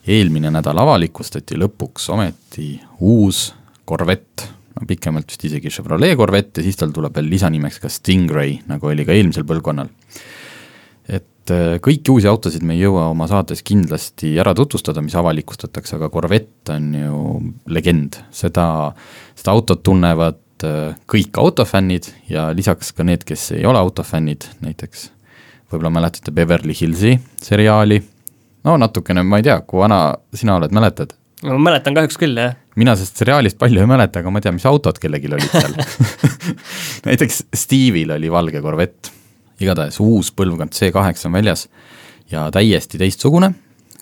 eelmine 0.06 0.50
nädal 0.50 0.78
avalikustati 0.82 1.58
lõpuks 1.60 2.08
ometi 2.12 2.74
uus 3.00 3.50
Corvette, 3.88 4.48
pikemalt 4.88 5.30
vist 5.30 5.44
isegi 5.46 5.70
Chevrolet 5.70 6.16
Corvette 6.18 6.62
ja 6.62 6.66
siis 6.66 6.78
tal 6.78 6.92
tuleb 6.94 7.14
veel 7.14 7.28
lisanimeks 7.30 7.78
ka 7.82 7.90
Stingray, 7.92 8.56
nagu 8.66 8.90
oli 8.90 9.04
ka 9.06 9.14
eelmisel 9.14 9.46
põlvkonnal. 9.46 9.90
et 11.08 11.50
äh, 11.50 11.78
kõiki 11.82 12.10
uusi 12.14 12.30
autosid 12.30 12.62
me 12.66 12.74
ei 12.74 12.84
jõua 12.84 13.08
oma 13.10 13.26
saates 13.30 13.62
kindlasti 13.66 14.36
ära 14.38 14.54
tutvustada, 14.54 15.02
mis 15.02 15.14
avalikustatakse, 15.18 15.96
aga 15.96 16.10
Corvette 16.10 16.74
on 16.74 16.94
ju 16.94 17.22
legend, 17.66 18.18
seda, 18.30 18.66
seda 19.38 19.54
autot 19.54 19.82
tunnevad 19.82 20.66
äh, 20.66 20.94
kõik 21.06 21.38
autofännid 21.38 22.10
ja 22.30 22.50
lisaks 22.54 22.94
ka 22.96 23.06
need, 23.06 23.26
kes 23.28 23.52
ei 23.58 23.66
ole 23.66 23.78
autofännid, 23.82 24.48
näiteks 24.62 25.10
võib-olla 25.72 25.92
mäletate 25.94 26.34
Beverly 26.34 26.74
Hillsi 26.78 27.16
seriaali, 27.42 28.02
no 28.64 28.76
natukene, 28.78 29.24
ma 29.26 29.40
ei 29.40 29.46
tea, 29.46 29.60
kui 29.66 29.82
vana 29.82 30.04
sina 30.34 30.56
oled, 30.60 30.74
mäletad? 30.74 31.14
ma 31.42 31.58
mäletan 31.58 31.96
kahjuks 31.96 32.18
küll, 32.20 32.38
jah. 32.38 32.54
mina 32.78 32.94
sellest 32.96 33.18
seriaalist 33.22 33.58
palju 33.58 33.82
ei 33.82 33.88
mäleta, 33.90 34.22
aga 34.22 34.30
ma 34.30 34.42
tean, 34.42 34.56
mis 34.58 34.66
autod 34.68 35.00
kellelgi 35.02 35.30
olid 35.32 35.50
seal 35.50 35.74
näiteks 37.08 37.42
Steve'il 37.64 38.14
oli 38.14 38.30
valge 38.30 38.62
Corvette, 38.62 39.10
igatahes 39.62 39.98
uus 40.02 40.30
põlvkond 40.36 40.74
C8 40.76 41.26
on 41.28 41.38
väljas 41.38 41.66
ja 42.30 42.46
täiesti 42.54 43.00
teistsugune, 43.00 43.52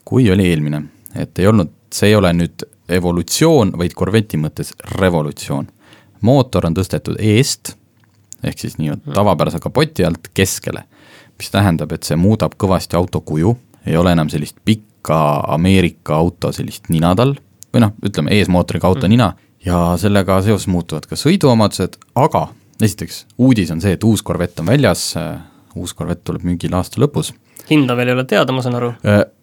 kui 0.04 0.28
oli 0.30 0.50
eelmine. 0.50 0.82
et 1.14 1.38
ei 1.38 1.46
olnud, 1.46 1.72
see 1.92 2.12
ei 2.12 2.18
ole 2.18 2.32
nüüd 2.36 2.66
evolutsioon, 2.90 3.72
vaid 3.78 3.94
Corvette'i 3.96 4.40
mõttes 4.40 4.74
revolutsioon. 4.98 5.68
mootor 6.20 6.66
on 6.66 6.76
tõstetud 6.76 7.16
eest, 7.18 7.74
ehk 8.44 8.58
siis 8.58 8.76
nii-öelda 8.78 9.14
tavapärase 9.16 9.60
kapoti 9.60 10.04
alt 10.04 10.28
keskele, 10.34 10.84
mis 11.38 11.50
tähendab, 11.50 11.92
et 11.92 12.04
see 12.04 12.16
muudab 12.20 12.54
kõvasti 12.60 12.96
auto 12.96 13.20
kuju, 13.20 13.56
ei 13.86 13.96
ole 13.96 14.12
enam 14.12 14.28
sellist 14.28 14.56
pikka 14.64 15.20
Ameerika 15.54 16.16
auto 16.16 16.52
sellist 16.52 16.90
nina 16.92 17.14
tal, 17.16 17.34
või 17.74 17.84
noh, 17.84 17.94
ütleme 18.06 18.34
eesmootoriga 18.38 18.88
auto 18.88 19.06
mm. 19.06 19.12
nina, 19.14 19.32
ja 19.64 19.82
sellega 20.00 20.40
seoses 20.44 20.68
muutuvad 20.70 21.06
ka 21.08 21.18
sõiduomadused, 21.18 22.00
aga 22.18 22.48
esiteks, 22.80 23.24
uudis 23.38 23.70
on 23.74 23.80
see, 23.82 23.94
et 23.96 24.04
uus 24.04 24.24
Corvette 24.24 24.62
on 24.64 24.72
väljas, 24.72 25.12
uus 25.76 25.94
Corvette 25.96 26.24
tuleb 26.30 26.44
müügile 26.48 26.78
aasta 26.78 27.00
lõpus. 27.02 27.32
hinda 27.70 27.94
veel 27.96 28.10
ei 28.10 28.16
ole 28.16 28.24
teada, 28.26 28.52
ma 28.52 28.62
saan 28.64 28.78
aru. 28.80 28.92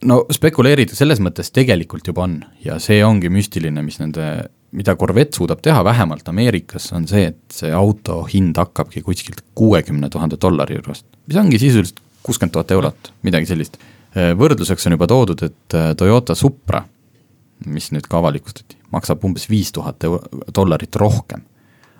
No 0.09 0.23
spekuleerida 0.33 0.97
selles 0.97 1.21
mõttes 1.23 1.51
tegelikult 1.53 2.07
juba 2.07 2.25
on 2.25 2.39
ja 2.63 2.79
see 2.83 2.99
ongi 3.05 3.29
müstiline, 3.31 3.83
mis 3.85 4.01
nende, 4.01 4.49
mida 4.75 4.97
Corvette 4.99 5.37
suudab 5.37 5.61
teha, 5.63 5.83
vähemalt 5.85 6.27
Ameerikas, 6.27 6.89
on 6.97 7.07
see, 7.07 7.29
et 7.31 7.59
see 7.61 7.71
auto 7.71 8.23
hind 8.33 8.57
hakkabki 8.57 9.05
kuskilt 9.05 9.45
kuuekümne 9.55 10.09
tuhande 10.09 10.41
dollari 10.41 10.79
juurest, 10.79 11.05
mis 11.27 11.39
ongi 11.39 11.61
sisuliselt 11.61 12.01
kuuskümmend 12.27 12.57
tuhat 12.57 12.73
eurot, 12.75 13.13
midagi 13.23 13.47
sellist 13.47 13.77
Äh, 13.77 13.96
võrdluseks 14.15 14.87
on 14.87 14.95
juba 14.95 15.07
toodud, 15.07 15.43
et 15.43 15.75
äh, 15.75 15.91
Toyota 15.97 16.35
Supra, 16.35 16.83
mis 17.65 17.91
nüüd 17.91 18.07
ka 18.09 18.19
avalikustati, 18.21 18.77
maksab 18.93 19.23
umbes 19.27 19.49
viis 19.49 19.71
tuhat 19.75 20.03
dollarit 20.55 20.95
rohkem. 20.95 21.41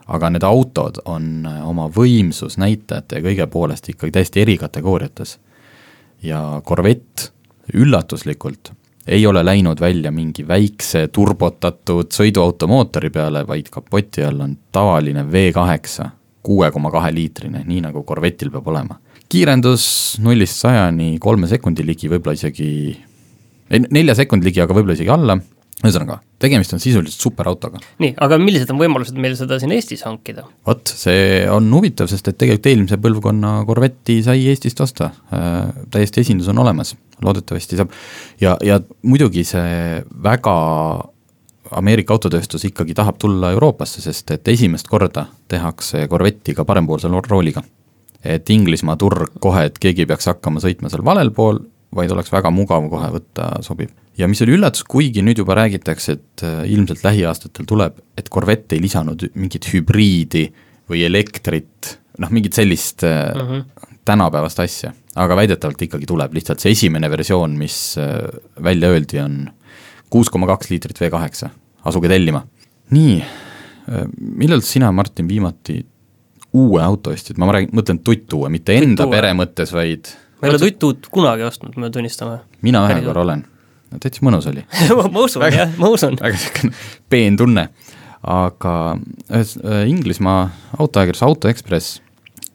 aga 0.08 0.30
need 0.30 0.44
autod 0.44 1.02
on 1.06 1.46
äh, 1.46 1.68
oma 1.68 1.90
võimsusnäitajate 1.92 3.16
ja 3.16 3.22
kõige 3.22 3.48
poolest 3.48 3.90
ikkagi 3.90 4.12
täiesti 4.12 4.42
eri 4.42 4.58
kategooriates. 4.58 5.40
ja 6.24 6.62
Corvette 6.66 7.30
üllatuslikult 7.74 8.72
ei 9.08 9.26
ole 9.28 9.46
läinud 9.46 9.80
välja 9.80 10.12
mingi 10.12 10.48
väikse 10.48 11.08
turbotatud 11.08 12.12
sõiduauto 12.12 12.68
mootori 12.68 13.10
peale, 13.10 13.48
vaid 13.48 13.70
kapoti 13.70 14.24
all 14.24 14.40
on 14.42 14.58
tavaline 14.72 15.24
V8 15.24 16.17
kuue 16.48 16.72
koma 16.72 16.94
kahe 16.94 17.12
liitrine, 17.12 17.66
nii 17.68 17.84
nagu 17.90 18.06
Corvette'il 18.08 18.54
peab 18.54 18.72
olema 18.72 18.98
kiirendus 19.32 19.84
nullist 20.24 20.64
sajani 20.64 21.18
kolme 21.24 21.50
sekundi 21.52 21.86
ligi, 21.86 22.10
võib-olla 22.12 22.38
isegi, 22.38 22.72
ei 23.68 23.86
nelja 23.92 24.16
sekundi 24.22 24.48
ligi, 24.48 24.62
aga 24.64 24.76
võib-olla 24.76 24.96
isegi 24.96 25.12
alla, 25.12 25.36
ühesõnaga, 25.84 26.18
tegemist 26.42 26.74
on 26.74 26.82
sisuliselt 26.82 27.26
superautoga. 27.28 27.82
nii, 28.02 28.16
aga 28.24 28.40
millised 28.42 28.72
on 28.74 28.80
võimalused 28.82 29.20
meil 29.22 29.36
seda 29.38 29.60
siin 29.62 29.76
Eestis 29.76 30.06
hankida? 30.08 30.48
vot, 30.68 30.94
see 31.04 31.44
on 31.54 31.68
huvitav, 31.76 32.10
sest 32.12 32.32
et 32.32 32.40
tegelikult 32.40 32.72
eelmise 32.72 33.02
põlvkonna 33.04 33.52
Corvette'i 33.68 34.24
sai 34.26 34.48
Eestist 34.54 34.82
osta 34.86 35.12
äh,, 35.36 35.60
täiesti 35.94 36.24
esindus 36.24 36.50
on 36.54 36.64
olemas, 36.64 36.96
loodetavasti 37.24 37.82
saab. 37.82 37.94
ja, 38.42 38.56
ja 38.64 38.80
muidugi 39.04 39.44
see 39.48 40.02
väga 40.24 40.58
Ameerika 41.72 42.14
autotööstus 42.14 42.66
ikkagi 42.66 42.94
tahab 42.94 43.18
tulla 43.20 43.52
Euroopasse, 43.52 44.02
sest 44.02 44.32
et 44.32 44.48
esimest 44.48 44.88
korda 44.88 45.26
tehakse 45.48 46.08
Corvette'i 46.08 46.56
ka 46.56 46.66
parempoolse 46.66 47.08
rooliga 47.08 47.64
et 48.28 48.50
Inglismaa 48.50 48.98
turg 49.00 49.38
kohe, 49.44 49.68
et 49.70 49.80
keegi 49.82 50.04
ei 50.04 50.10
peaks 50.10 50.30
hakkama 50.32 50.62
sõitma 50.64 50.92
seal 50.92 51.06
valel 51.06 51.32
pool, 51.36 51.60
vaid 51.96 52.12
oleks 52.12 52.32
väga 52.34 52.52
mugav 52.54 52.90
kohe 52.92 53.10
võtta, 53.14 53.50
sobib. 53.66 53.94
ja 54.18 54.28
mis 54.28 54.42
oli 54.44 54.58
üllatus, 54.58 54.84
kuigi 54.90 55.24
nüüd 55.24 55.40
juba 55.44 55.56
räägitakse, 55.60 56.18
et 56.18 56.46
äh, 56.46 56.64
ilmselt 56.74 57.04
lähiaastatel 57.06 57.68
tuleb, 57.70 58.02
et 58.18 58.30
Corvette 58.34 58.76
ei 58.76 58.84
lisanud 58.84 59.30
mingit 59.36 59.70
hübriidi 59.72 60.48
või 60.90 61.04
elektrit, 61.08 61.98
noh, 62.20 62.32
mingit 62.34 62.58
sellist 62.58 63.06
mm 63.06 63.48
-hmm. 63.48 63.92
tänapäevast 64.06 64.60
asja, 64.60 64.94
aga 65.16 65.36
väidetavalt 65.36 65.82
ikkagi 65.82 66.06
tuleb, 66.06 66.34
lihtsalt 66.34 66.60
see 66.60 66.72
esimene 66.72 67.10
versioon, 67.10 67.58
mis 67.58 67.98
äh, 68.02 68.28
välja 68.64 68.90
öeldi, 68.90 69.22
on 69.24 69.48
kuus 70.14 70.32
koma 70.34 70.48
kaks 70.50 70.72
liitrit 70.72 71.00
V 71.02 71.12
kaheksa, 71.14 71.50
asuge 71.88 72.10
tellima. 72.12 72.46
nii, 72.96 73.20
millal 74.18 74.64
sina, 74.66 74.92
Martin, 74.96 75.28
viimati 75.28 75.82
uue 76.58 76.82
auto 76.84 77.12
ostsid, 77.12 77.38
ma 77.40 77.50
räägin, 77.52 77.74
mõtlen 77.76 78.00
tuttuue, 78.06 78.50
mitte 78.54 78.76
enda 78.78 79.04
tuttu 79.04 79.14
pere 79.14 79.34
mõttes, 79.38 79.74
vaid 79.76 80.10
ma 80.40 80.48
ei 80.48 80.54
ole 80.54 80.62
tuttuut 80.62 81.08
kunagi 81.14 81.46
ostnud, 81.48 81.78
me 81.82 81.92
tunnistame. 81.94 82.40
mina 82.66 82.86
ühe 82.88 83.00
korra 83.06 83.24
olen, 83.26 83.46
täitsa 84.00 84.26
mõnus 84.26 84.48
oli. 84.50 84.64
Ma 85.14 85.24
usun 85.24 85.44
väga, 85.44 85.64
jah, 85.66 85.78
ma 85.80 85.92
usun. 85.94 86.18
väga 86.22 86.38
niisugune 86.38 86.76
peen 87.12 87.40
tunne, 87.40 87.68
aga 88.24 88.74
ühes 89.30 89.56
äh, 89.64 89.84
Inglismaa 89.92 90.42
autoajakirjas 90.80 91.26
Auto 91.28 91.52
Ekspress 91.52 92.00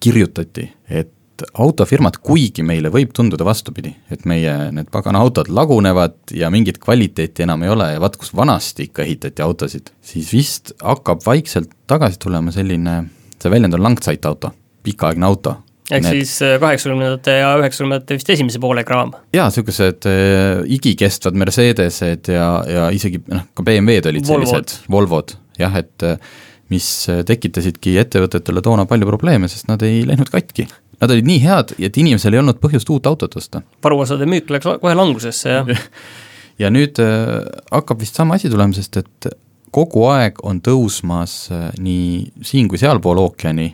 kirjutati, 0.03 0.71
et 0.91 1.13
autofirmad, 1.55 2.19
kuigi 2.25 2.65
meile 2.67 2.91
võib 2.93 3.15
tunduda 3.17 3.47
vastupidi, 3.47 3.95
et 4.11 4.27
meie 4.29 4.55
need 4.75 4.91
pagana 4.93 5.23
autod 5.25 5.51
lagunevad 5.53 6.35
ja 6.37 6.51
mingit 6.53 6.79
kvaliteeti 6.83 7.47
enam 7.47 7.65
ei 7.67 7.73
ole 7.73 7.93
ja 7.95 8.03
vaat 8.03 8.19
kus 8.21 8.35
vanasti 8.37 8.89
ikka 8.89 9.07
ehitati 9.07 9.45
autosid, 9.45 9.93
siis 10.03 10.31
vist 10.33 10.77
hakkab 10.83 11.25
vaikselt 11.27 11.73
tagasi 11.91 12.21
tulema 12.23 12.55
selline 12.55 13.03
see 13.43 13.53
väljend 13.53 13.77
on 13.77 13.85
langzeitauto, 13.89 14.53
pikaaegne 14.87 15.27
auto. 15.27 15.57
ehk 15.91 16.05
Need... 16.05 16.23
siis 16.23 16.37
äh, 16.47 16.55
kaheksakümnendate 16.63 17.35
ja 17.41 17.51
üheksakümnendate 17.61 18.17
vist 18.17 18.31
esimese 18.31 18.61
poole 18.63 18.85
kraam? 18.89 19.13
jaa, 19.35 19.49
niisugused 19.51 20.07
äh, 20.09 20.63
igikestvad 20.79 21.37
Mercedesed 21.39 22.33
ja, 22.33 22.47
ja 22.69 22.87
isegi 22.95 23.23
noh, 23.27 23.49
ka 23.55 23.67
BMW-d 23.67 24.13
olid 24.13 24.29
Volvod. 24.29 24.55
sellised, 24.55 24.89
Volvod, 24.93 25.37
jah, 25.59 25.77
et 25.83 26.07
äh, 26.07 26.33
mis 26.73 26.87
tekitasidki 27.29 27.99
ettevõtetele 28.01 28.63
toona 28.65 28.87
palju 28.89 29.09
probleeme, 29.11 29.51
sest 29.51 29.69
nad 29.69 29.83
ei 29.85 30.07
läinud 30.09 30.31
katki. 30.33 30.65
Nad 31.03 31.11
olid 31.11 31.27
nii 31.27 31.41
head, 31.43 31.73
et 31.83 31.97
inimesel 31.99 32.37
ei 32.37 32.39
olnud 32.39 32.61
põhjust 32.63 32.91
uut 32.95 33.07
autot 33.11 33.35
osta. 33.37 33.63
varuosade 33.83 34.29
müük 34.31 34.51
läks 34.55 34.69
kohe 34.81 34.95
langusesse, 34.95 35.51
jah 35.51 35.87
ja 36.63 36.71
nüüd 36.73 37.01
äh, 37.03 37.41
hakkab 37.73 38.03
vist 38.03 38.19
sama 38.19 38.39
asi 38.39 38.51
tulema, 38.53 38.75
sest 38.77 39.01
et 39.01 39.31
kogu 39.73 40.05
aeg 40.13 40.41
on 40.47 40.61
tõusmas 40.65 41.37
äh, 41.53 41.71
nii 41.83 42.45
siin 42.47 42.69
kui 42.71 42.81
sealpool 42.81 43.21
ookeani 43.23 43.73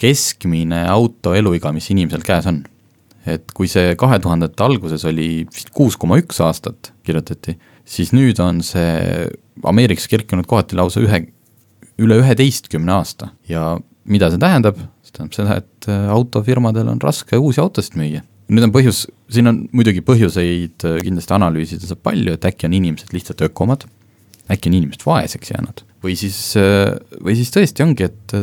keskmine 0.00 0.84
auto 0.90 1.34
eluiga, 1.36 1.72
mis 1.72 1.90
inimesel 1.94 2.24
käes 2.26 2.48
on. 2.50 2.64
et 3.24 3.54
kui 3.56 3.70
see 3.70 3.94
kahe 3.96 4.18
tuhandete 4.20 4.60
alguses 4.60 5.04
oli 5.08 5.46
vist 5.48 5.70
kuus 5.72 5.94
koma 5.96 6.18
üks 6.20 6.42
aastat, 6.44 6.90
kirjutati, 7.06 7.54
siis 7.84 8.12
nüüd 8.12 8.40
on 8.42 8.60
see 8.64 9.30
Ameerikas 9.64 10.10
kerkinud 10.10 10.44
kohati 10.50 10.76
lausa 10.76 11.00
ühe, 11.00 11.22
üle 12.02 12.18
üheteistkümne 12.20 12.92
aasta 12.98 13.30
ja 13.48 13.78
mida 14.10 14.30
see 14.32 14.40
tähendab, 14.42 14.78
see 15.04 15.16
tähendab 15.16 15.36
seda, 15.36 15.58
et 15.62 15.88
äh, 15.90 16.06
autofirmadel 16.12 16.90
on 16.92 17.02
raske 17.02 17.38
uusi 17.40 17.62
autosid 17.62 17.98
müüa. 18.00 18.24
nüüd 18.52 18.66
on 18.66 18.74
põhjus, 18.74 19.06
siin 19.32 19.48
on 19.48 19.62
muidugi 19.72 20.04
põhjuseid 20.04 20.84
äh, 20.84 20.98
kindlasti 21.04 21.36
analüüsida 21.36 21.88
saab 21.88 22.02
palju, 22.04 22.36
et 22.36 22.48
äkki 22.50 22.68
on 22.68 22.76
inimesed 22.80 23.14
lihtsalt 23.16 23.44
ökomad 23.48 23.86
äkki 24.52 24.68
on 24.68 24.76
inimesed 24.76 25.06
vaeseks 25.06 25.54
jäänud 25.54 25.82
või 26.04 26.18
siis, 26.20 26.36
või 27.24 27.32
siis 27.38 27.48
tõesti 27.54 27.80
ongi, 27.80 28.10
et 28.10 28.34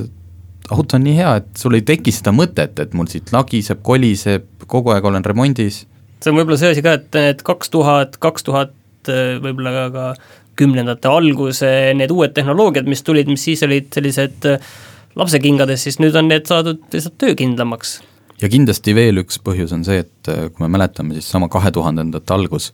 auto 0.74 0.98
on 0.98 1.03
nii 1.06 1.15
hea, 1.20 1.36
et 1.41 1.50
sul 1.62 1.77
ei 1.77 1.84
teki 1.86 2.13
seda 2.15 2.34
mõtet, 2.34 2.80
et 2.82 2.94
mul 2.98 3.10
siit 3.12 3.32
lagiseb, 3.34 3.82
koliseb, 3.86 4.48
kogu 4.72 4.94
aeg 4.96 5.06
olen 5.06 5.25
remondis. 5.25 5.84
see 6.22 6.32
on 6.32 6.39
võib-olla 6.39 6.58
see 6.58 6.72
asi 6.74 6.86
ka, 6.86 6.96
et 6.98 7.18
need 7.18 7.44
kaks 7.46 7.70
tuhat, 7.74 8.18
kaks 8.24 8.48
tuhat 8.48 8.74
võib-olla 9.44 9.89
ka 9.94 10.06
kümnendate 10.60 11.10
alguse 11.10 11.70
need 11.98 12.12
uued 12.13 12.34
tehnoloogiad, 12.38 12.89
mis 12.89 13.03
tulid, 13.06 13.30
mis 13.32 13.44
siis 13.46 13.63
olid 13.65 13.89
sellised 13.94 14.50
lapsekingades, 15.20 15.84
siis 15.88 16.00
nüüd 16.00 16.15
on 16.15 16.30
need 16.32 16.48
saadud 16.50 16.82
lihtsalt 16.94 17.18
töökindlamaks. 17.22 18.00
ja 18.41 18.50
kindlasti 18.50 18.96
veel 18.96 19.24
üks 19.24 19.39
põhjus 19.44 19.74
on 19.75 19.86
see, 19.88 20.03
et 20.06 20.32
kui 20.32 20.65
me 20.65 20.72
mäletame, 20.77 21.15
siis 21.18 21.30
sama 21.30 21.50
kahe 21.51 21.72
tuhandendate 21.72 22.34
algus 22.34 22.72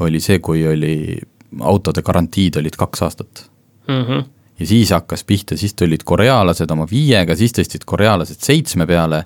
oli 0.00 0.20
see, 0.20 0.38
kui 0.38 0.66
oli 0.68 1.18
autode 1.60 2.02
garantiid 2.06 2.60
olid 2.60 2.76
kaks 2.78 3.02
aastat 3.02 3.44
mm. 3.88 4.02
-hmm. 4.02 4.24
ja 4.60 4.66
siis 4.66 4.90
hakkas 4.90 5.24
pihta, 5.24 5.56
siis 5.56 5.74
tulid 5.74 6.04
korealased 6.04 6.70
oma 6.70 6.86
viiega, 6.90 7.36
siis 7.36 7.52
tõstsid 7.56 7.84
korealased 7.86 8.40
seitsme 8.40 8.86
peale 8.86 9.24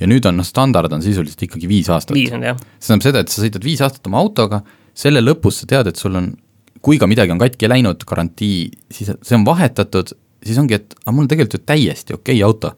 ja 0.00 0.06
nüüd 0.06 0.26
on 0.28 0.36
noh, 0.36 0.46
standard 0.46 0.92
on 0.92 1.02
sisuliselt 1.02 1.42
ikkagi 1.42 1.68
viis 1.68 1.88
aastat. 1.90 2.16
see 2.16 2.28
tähendab 2.30 3.02
seda, 3.02 3.20
et 3.20 3.32
sa 3.32 3.42
sõidad 3.42 3.64
viis 3.64 3.80
aastat 3.80 4.06
oma 4.06 4.20
autoga, 4.20 4.62
selle 4.94 5.20
lõpus 5.20 5.62
sa 5.62 5.66
tead, 5.66 5.86
et 5.86 5.96
sul 5.96 6.14
on, 6.16 6.30
kui 6.82 6.98
ka 6.98 7.08
midagi 7.08 7.32
on 7.32 7.40
katki 7.40 7.68
läinud, 7.68 8.04
garantii, 8.08 8.70
siis 8.90 9.10
see 9.10 9.36
on 9.36 9.46
vahetatud 9.48 10.12
siis 10.48 10.58
ongi, 10.62 10.78
et 10.78 10.98
aga 11.02 11.14
mul 11.14 11.26
on 11.26 11.30
tegelikult 11.30 11.60
ju 11.60 11.68
täiesti 11.68 12.16
okei 12.16 12.38
okay 12.38 12.44
auto. 12.46 12.72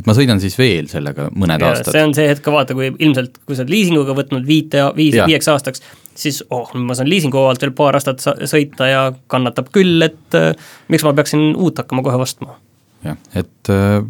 et 0.00 0.06
ma 0.08 0.14
sõidan 0.16 0.40
siis 0.40 0.56
veel 0.56 0.88
sellega 0.88 1.28
mõned 1.36 1.60
ja, 1.60 1.72
aastad. 1.74 1.92
see 1.92 2.04
on 2.06 2.14
see 2.16 2.28
hetk 2.30 2.44
ka 2.46 2.54
vaata, 2.54 2.76
kui 2.76 2.88
ilmselt, 2.92 3.42
kui 3.44 3.56
sa 3.56 3.64
oled 3.64 3.74
liisinguga 3.74 4.16
võtnud 4.16 4.46
viite, 4.48 4.86
viis, 4.96 5.18
viieks 5.18 5.50
aastaks, 5.52 5.84
siis 6.16 6.40
oh, 6.50 6.70
ma 6.78 6.96
saan 6.96 7.10
liisingu 7.10 7.42
alt 7.44 7.62
veel 7.64 7.74
paar 7.76 7.98
aastat 7.98 8.24
sõita 8.24 8.88
ja 8.88 9.02
kannatab 9.32 9.68
küll, 9.74 10.00
et 10.06 10.38
äh, 10.38 10.54
miks 10.88 11.04
ma 11.06 11.12
peaksin 11.16 11.52
uut 11.52 11.82
hakkama 11.82 12.06
kohe 12.06 12.22
ostma. 12.24 12.56
jah, 13.04 13.20
et 13.36 13.72
äh, 13.72 14.00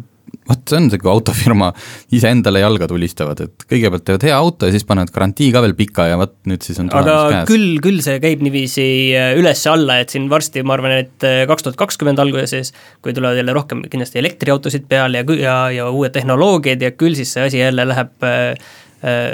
vot 0.49 0.61
see 0.67 0.77
on 0.79 0.89
see, 0.91 0.99
kui 1.01 1.11
autofirma 1.11 1.69
iseendale 2.15 2.61
jalga 2.63 2.87
tulistavad, 2.89 3.43
et 3.45 3.65
kõigepealt 3.69 4.05
teevad 4.07 4.25
hea 4.27 4.35
auto 4.37 4.67
ja 4.67 4.75
siis 4.75 4.85
panevad 4.87 5.13
garantii 5.15 5.49
ka 5.53 5.63
veel 5.65 5.75
pika 5.77 6.07
ja 6.11 6.19
vot 6.19 6.35
nüüd 6.49 6.65
siis 6.65 6.79
on 6.81 6.91
aga 6.97 7.17
käes. 7.35 7.49
küll, 7.51 7.79
küll 7.83 8.01
see 8.03 8.17
käib 8.23 8.43
niiviisi 8.45 8.85
äh, 9.17 9.31
üles-alla, 9.39 10.01
et 10.03 10.13
siin 10.13 10.27
varsti 10.31 10.65
ma 10.65 10.77
arvan, 10.77 10.97
et 11.05 11.27
äh, 11.27 11.43
kaks 11.49 11.67
tuhat 11.67 11.79
kakskümmend 11.79 12.21
alguses, 12.23 12.73
kui 13.05 13.15
tulevad 13.17 13.39
jälle 13.39 13.55
rohkem 13.55 13.83
kindlasti 13.91 14.21
elektriautosid 14.23 14.87
peale 14.91 15.21
ja, 15.21 15.35
ja, 15.37 15.57
ja 15.81 15.89
uued 15.93 16.15
tehnoloogiad 16.15 16.83
ja 16.83 16.93
küll 16.95 17.17
siis 17.19 17.33
see 17.35 17.45
asi 17.47 17.61
jälle 17.61 17.85
läheb 17.93 18.27
äh, 18.27 18.55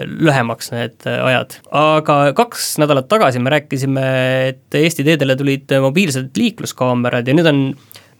lühemaks 0.07 0.71
need 0.71 1.03
ajad. 1.11 1.57
aga 1.75 2.17
kaks 2.37 2.77
nädalat 2.79 3.09
tagasi 3.11 3.41
me 3.43 3.51
rääkisime, 3.51 4.03
et 4.53 4.77
Eesti 4.79 5.03
teedele 5.03 5.35
tulid 5.35 5.73
mobiilsed 5.83 6.39
liikluskaamerad 6.39 7.27
ja 7.27 7.35
nüüd 7.35 7.49
on 7.51 7.63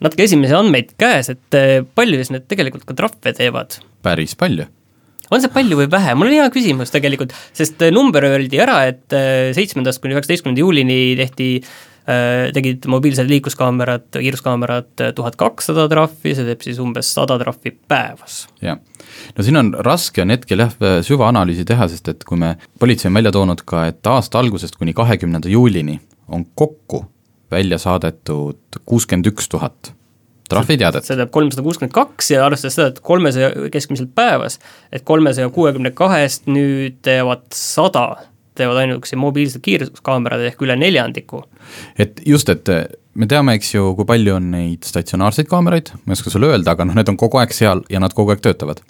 natuke 0.03 0.27
esimesi 0.27 0.55
andmeid 0.57 0.93
käes, 0.99 1.31
et 1.33 1.57
eh, 1.57 1.79
palju 1.97 2.21
siis 2.21 2.33
need 2.33 2.47
tegelikult 2.49 2.87
ka 2.87 2.97
trahve 2.97 3.33
teevad? 3.37 3.79
päris 4.05 4.37
palju. 4.39 4.67
on 5.31 5.43
see 5.43 5.51
palju 5.51 5.81
või 5.81 5.89
vähe, 5.91 6.15
mul 6.15 6.29
on 6.29 6.37
hea 6.37 6.47
küsimus 6.53 6.93
tegelikult, 6.93 7.35
sest 7.57 7.81
eh, 7.81 7.93
number 7.93 8.25
öeldi 8.29 8.61
ära, 8.63 8.79
et 8.91 9.17
eh, 9.17 9.51
seitsmendast 9.57 10.01
kuni 10.03 10.17
üheksateistkümnenda 10.17 10.65
juulini 10.65 10.99
tehti 11.19 11.51
tegid 12.55 12.85
mobiilsed 12.87 13.27
liikluskaamerad, 13.27 14.05
kiiruskaamerad 14.13 15.01
tuhat 15.17 15.35
kakssada 15.35 15.89
trahvi, 15.91 16.31
see 16.37 16.45
teeb 16.47 16.61
siis 16.63 16.77
umbes 16.79 17.09
sada 17.11 17.35
trahvi 17.41 17.73
päevas. 17.91 18.37
jah, 18.63 18.79
no 19.35 19.43
siin 19.43 19.59
on 19.59 19.73
raske 19.83 20.23
on 20.23 20.31
hetkel 20.31 20.63
jah, 20.63 20.71
süvaanalüüsi 21.03 21.67
teha, 21.67 21.89
sest 21.91 22.07
et 22.13 22.23
kui 22.23 22.39
me, 22.39 22.53
politsei 22.79 23.11
on 23.11 23.19
välja 23.19 23.35
toonud 23.35 23.65
ka, 23.67 23.83
et 23.91 24.07
aasta 24.07 24.39
algusest 24.39 24.79
kuni 24.79 24.95
kahekümnenda 24.95 25.51
juulini 25.51 25.99
on 26.31 26.47
kokku 26.55 27.03
välja 27.51 27.79
saadetud 27.81 28.81
kuuskümmend 28.85 29.29
üks 29.31 29.49
tuhat 29.51 29.93
trahviteadet. 30.49 31.05
see 31.05 31.17
teeb 31.19 31.31
kolmsada 31.33 31.63
kuuskümmend 31.65 31.93
kaks 31.95 32.31
ja 32.31 32.45
arvestades 32.45 32.77
seda, 32.77 32.91
et 32.93 33.01
kolmesaja 33.03 33.51
keskmiselt 33.73 34.13
päevas, 34.15 34.59
et 34.91 35.05
kolmesaja 35.07 35.49
kuuekümne 35.53 35.91
kahest 35.97 36.47
nüüd 36.51 36.99
teevad 37.05 37.45
sada, 37.55 38.07
teevad 38.57 38.81
ainuüksi 38.83 39.19
mobiilsed 39.19 39.63
kiiruskaamerad 39.65 40.45
ehk 40.49 40.63
üle 40.65 40.77
neljandiku. 40.79 41.43
et 41.99 42.21
just, 42.25 42.49
et 42.49 42.71
me 43.17 43.27
teame, 43.29 43.57
eks 43.57 43.73
ju, 43.75 43.91
kui 43.97 44.07
palju 44.07 44.37
on 44.37 44.51
neid 44.53 44.87
statsionaarseid 44.87 45.49
kaameraid, 45.51 45.93
ma 46.05 46.13
ei 46.13 46.19
oska 46.19 46.33
sulle 46.33 46.51
öelda, 46.53 46.75
aga 46.75 46.87
noh, 46.87 46.97
need 46.97 47.11
on 47.11 47.19
kogu 47.19 47.41
aeg 47.41 47.53
seal 47.55 47.83
ja 47.91 48.01
nad 48.03 48.15
kogu 48.17 48.33
aeg 48.35 48.43
töötavad. 48.45 48.83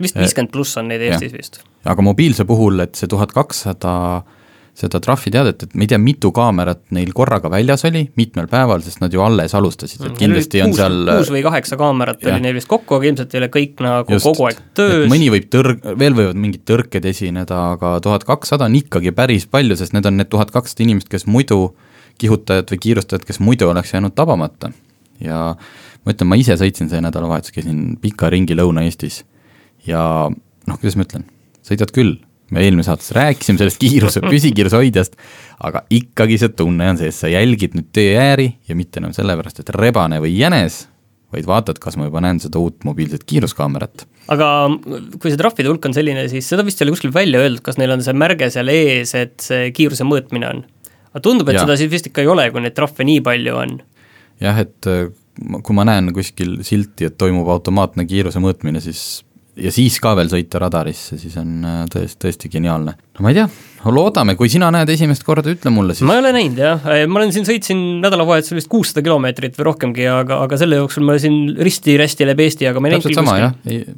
vist 0.00 0.18
viiskümmend 0.18 0.52
pluss 0.54 0.80
on 0.80 0.88
neid 0.90 1.04
Eestis 1.04 1.32
ja. 1.32 1.38
vist. 1.38 1.60
aga 1.84 2.02
mobiilse 2.02 2.46
puhul, 2.48 2.80
et 2.86 2.96
see 2.98 3.10
tuhat 3.10 3.34
kakssada 3.36 4.24
seda 4.74 4.98
trahviteadet, 4.98 5.62
et 5.62 5.74
ma 5.78 5.84
ei 5.84 5.90
tea, 5.92 5.98
mitu 6.02 6.32
kaamerat 6.34 6.80
neil 6.96 7.12
korraga 7.14 7.46
väljas 7.52 7.84
oli, 7.86 8.08
mitmel 8.18 8.48
päeval, 8.50 8.82
sest 8.82 8.98
nad 9.04 9.12
ju 9.14 9.22
alles 9.22 9.54
alustasid, 9.54 10.00
et 10.00 10.08
mm. 10.08 10.16
kindlasti 10.18 10.62
on 10.64 10.72
kuus, 10.72 10.80
seal 10.80 10.96
kuus 11.12 11.30
või 11.30 11.42
kaheksa 11.46 11.78
kaamerat 11.78 12.24
ja. 12.24 12.32
oli 12.32 12.42
neil 12.48 12.58
vist 12.58 12.70
kokku, 12.70 12.98
aga 12.98 13.08
ilmselt 13.10 13.36
ei 13.36 13.40
ole 13.42 13.50
kõik 13.54 13.84
nagu 13.86 14.16
Just, 14.16 14.26
kogu 14.26 14.48
aeg 14.48 14.58
töös. 14.74 15.06
mõni 15.12 15.30
võib 15.30 15.46
tõrg, 15.54 15.86
veel 16.00 16.18
võivad 16.18 16.40
mingid 16.42 16.64
tõrked 16.66 17.06
esineda, 17.12 17.60
aga 17.76 17.94
tuhat 18.02 18.26
kakssada 18.26 18.66
on 18.66 18.74
ikkagi 18.80 19.14
päris 19.14 19.46
palju, 19.46 19.78
sest 19.78 19.94
need 19.94 20.10
on 20.10 20.18
need 20.18 20.32
tuhat 20.34 20.50
kakssada 20.54 20.88
inimest, 20.88 21.12
kes 21.12 21.28
muidu, 21.30 21.60
kihutajad 22.18 22.74
või 22.74 22.82
kiirustajad, 22.88 23.30
kes 23.30 23.38
muidu 23.46 23.70
oleks 23.70 23.94
jäänud 23.94 24.18
tabamata. 24.18 24.74
ja 25.22 25.54
ma 25.54 26.12
ütlen, 26.12 26.32
ma 26.34 26.40
ise 26.40 26.58
sõitsin 26.58 26.90
see 26.90 26.98
nädalavahetus, 27.04 27.54
käisin 27.54 27.94
pika 28.02 28.26
ringi 28.32 28.58
Lõuna-Eestis 28.58 29.22
ja 29.86 30.02
noh, 30.32 30.78
kuidas 30.80 30.98
ma 30.98 31.06
ütlen, 31.06 31.30
sõidad 31.62 31.94
küll 31.94 32.18
me 32.54 32.64
eelmises 32.64 32.90
saates 32.92 33.12
rääkisime 33.16 33.60
sellest 33.60 33.80
kiiruse, 33.82 34.22
püsikiiruse 34.32 34.80
hoidjast, 34.80 35.16
aga 35.64 35.84
ikkagi 35.94 36.38
see 36.40 36.54
tunne 36.56 36.88
on 36.92 37.00
sees, 37.00 37.20
sa 37.22 37.30
jälgid 37.32 37.76
nüüd 37.78 37.90
teeääri 37.94 38.50
ja 38.68 38.78
mitte 38.78 39.02
enam 39.02 39.14
sellepärast, 39.16 39.62
et 39.62 39.72
rebane 39.74 40.20
või 40.22 40.36
jänes, 40.38 40.84
vaid 41.34 41.48
vaatad, 41.50 41.80
kas 41.82 41.98
ma 41.98 42.08
juba 42.08 42.22
näen 42.22 42.38
seda 42.42 42.60
uut 42.62 42.86
mobiilset 42.86 43.24
kiiruskaamerat. 43.26 44.06
aga 44.34 44.50
kui 45.18 45.32
see 45.32 45.40
trahvide 45.40 45.72
hulk 45.72 45.90
on 45.90 45.96
selline, 45.96 46.28
siis 46.32 46.46
seda 46.48 46.64
vist 46.66 46.80
ei 46.80 46.86
ole 46.86 46.94
kuskil 46.94 47.14
välja 47.14 47.42
öeldud, 47.42 47.64
kas 47.66 47.80
neil 47.80 47.96
on 47.96 48.04
see 48.06 48.14
märge 48.16 48.50
seal 48.54 48.70
ees, 48.72 49.14
et 49.18 49.36
see 49.42 49.72
kiiruse 49.74 50.06
mõõtmine 50.06 50.52
on? 50.52 50.64
aga 51.14 51.22
tundub, 51.22 51.50
et 51.50 51.58
ja. 51.58 51.66
seda 51.66 51.76
siis 51.78 51.90
vist 51.92 52.08
ikka 52.10 52.24
ei 52.24 52.30
ole, 52.30 52.48
kui 52.50 52.62
neid 52.62 52.74
trahve 52.76 53.06
nii 53.06 53.20
palju 53.26 53.58
on. 53.58 53.76
jah, 54.42 54.58
et 54.62 54.90
äh, 54.90 55.06
kui 55.62 55.76
ma 55.76 55.86
näen 55.88 56.12
kuskil 56.14 56.58
silti, 56.66 57.08
et 57.08 57.18
toimub 57.18 57.48
automaatne 57.54 58.06
kiiruse 58.08 58.42
mõõtmine, 58.42 58.82
siis 58.84 59.24
ja 59.60 59.70
siis 59.74 59.96
ka 60.02 60.14
veel 60.18 60.30
sõita 60.30 60.60
radarisse, 60.62 61.18
siis 61.20 61.36
on 61.40 61.62
äh, 61.66 61.80
tõesti, 61.92 62.18
tõesti 62.24 62.50
geniaalne. 62.52 62.94
no 62.94 63.24
ma 63.24 63.30
ei 63.30 63.38
tea, 63.38 63.46
loodame, 63.94 64.34
kui 64.38 64.50
sina 64.50 64.70
näed 64.74 64.90
esimest 64.94 65.24
korda, 65.26 65.52
ütle 65.54 65.70
mulle 65.74 65.94
siis. 65.94 66.06
ma 66.08 66.16
ei 66.16 66.22
ole 66.24 66.32
näinud 66.34 66.60
jah, 66.60 66.88
ma 67.10 67.20
olen 67.20 67.34
siin, 67.34 67.46
sõitsin 67.48 67.82
nädalavahetusel 68.02 68.58
vist 68.58 68.70
kuussada 68.72 69.04
kilomeetrit 69.06 69.58
või 69.58 69.68
rohkemgi, 69.70 70.08
aga, 70.10 70.40
aga 70.46 70.58
selle 70.60 70.80
jooksul 70.80 71.06
ma 71.06 71.16
siin 71.22 71.54
risti-rästi 71.68 72.28
läbi 72.28 72.48
Eesti, 72.48 72.68
aga 72.70 72.82
ma 72.82 72.90
ei 72.90 72.96
näinud 72.96 73.08
küll 73.08 73.20
kuskil. 73.22 73.96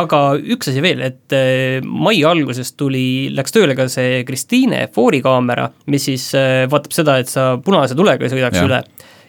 aga 0.00 0.22
üks 0.56 0.72
asi 0.72 0.84
veel, 0.84 1.04
et 1.06 1.36
äh, 1.36 1.78
mai 1.86 2.18
alguses 2.26 2.74
tuli, 2.78 3.06
läks 3.36 3.54
tööle 3.54 3.78
ka 3.78 3.88
see 3.92 4.24
Kristiine 4.28 4.86
Foori 4.94 5.22
kaamera, 5.24 5.68
mis 5.92 6.10
siis 6.10 6.32
äh, 6.38 6.64
vaatab 6.70 6.96
seda, 6.96 7.20
et 7.22 7.30
sa 7.30 7.54
punase 7.62 7.98
tulega 7.98 8.26
ei 8.26 8.34
sõidaks 8.34 8.62
ja. 8.62 8.66
üle 8.66 8.82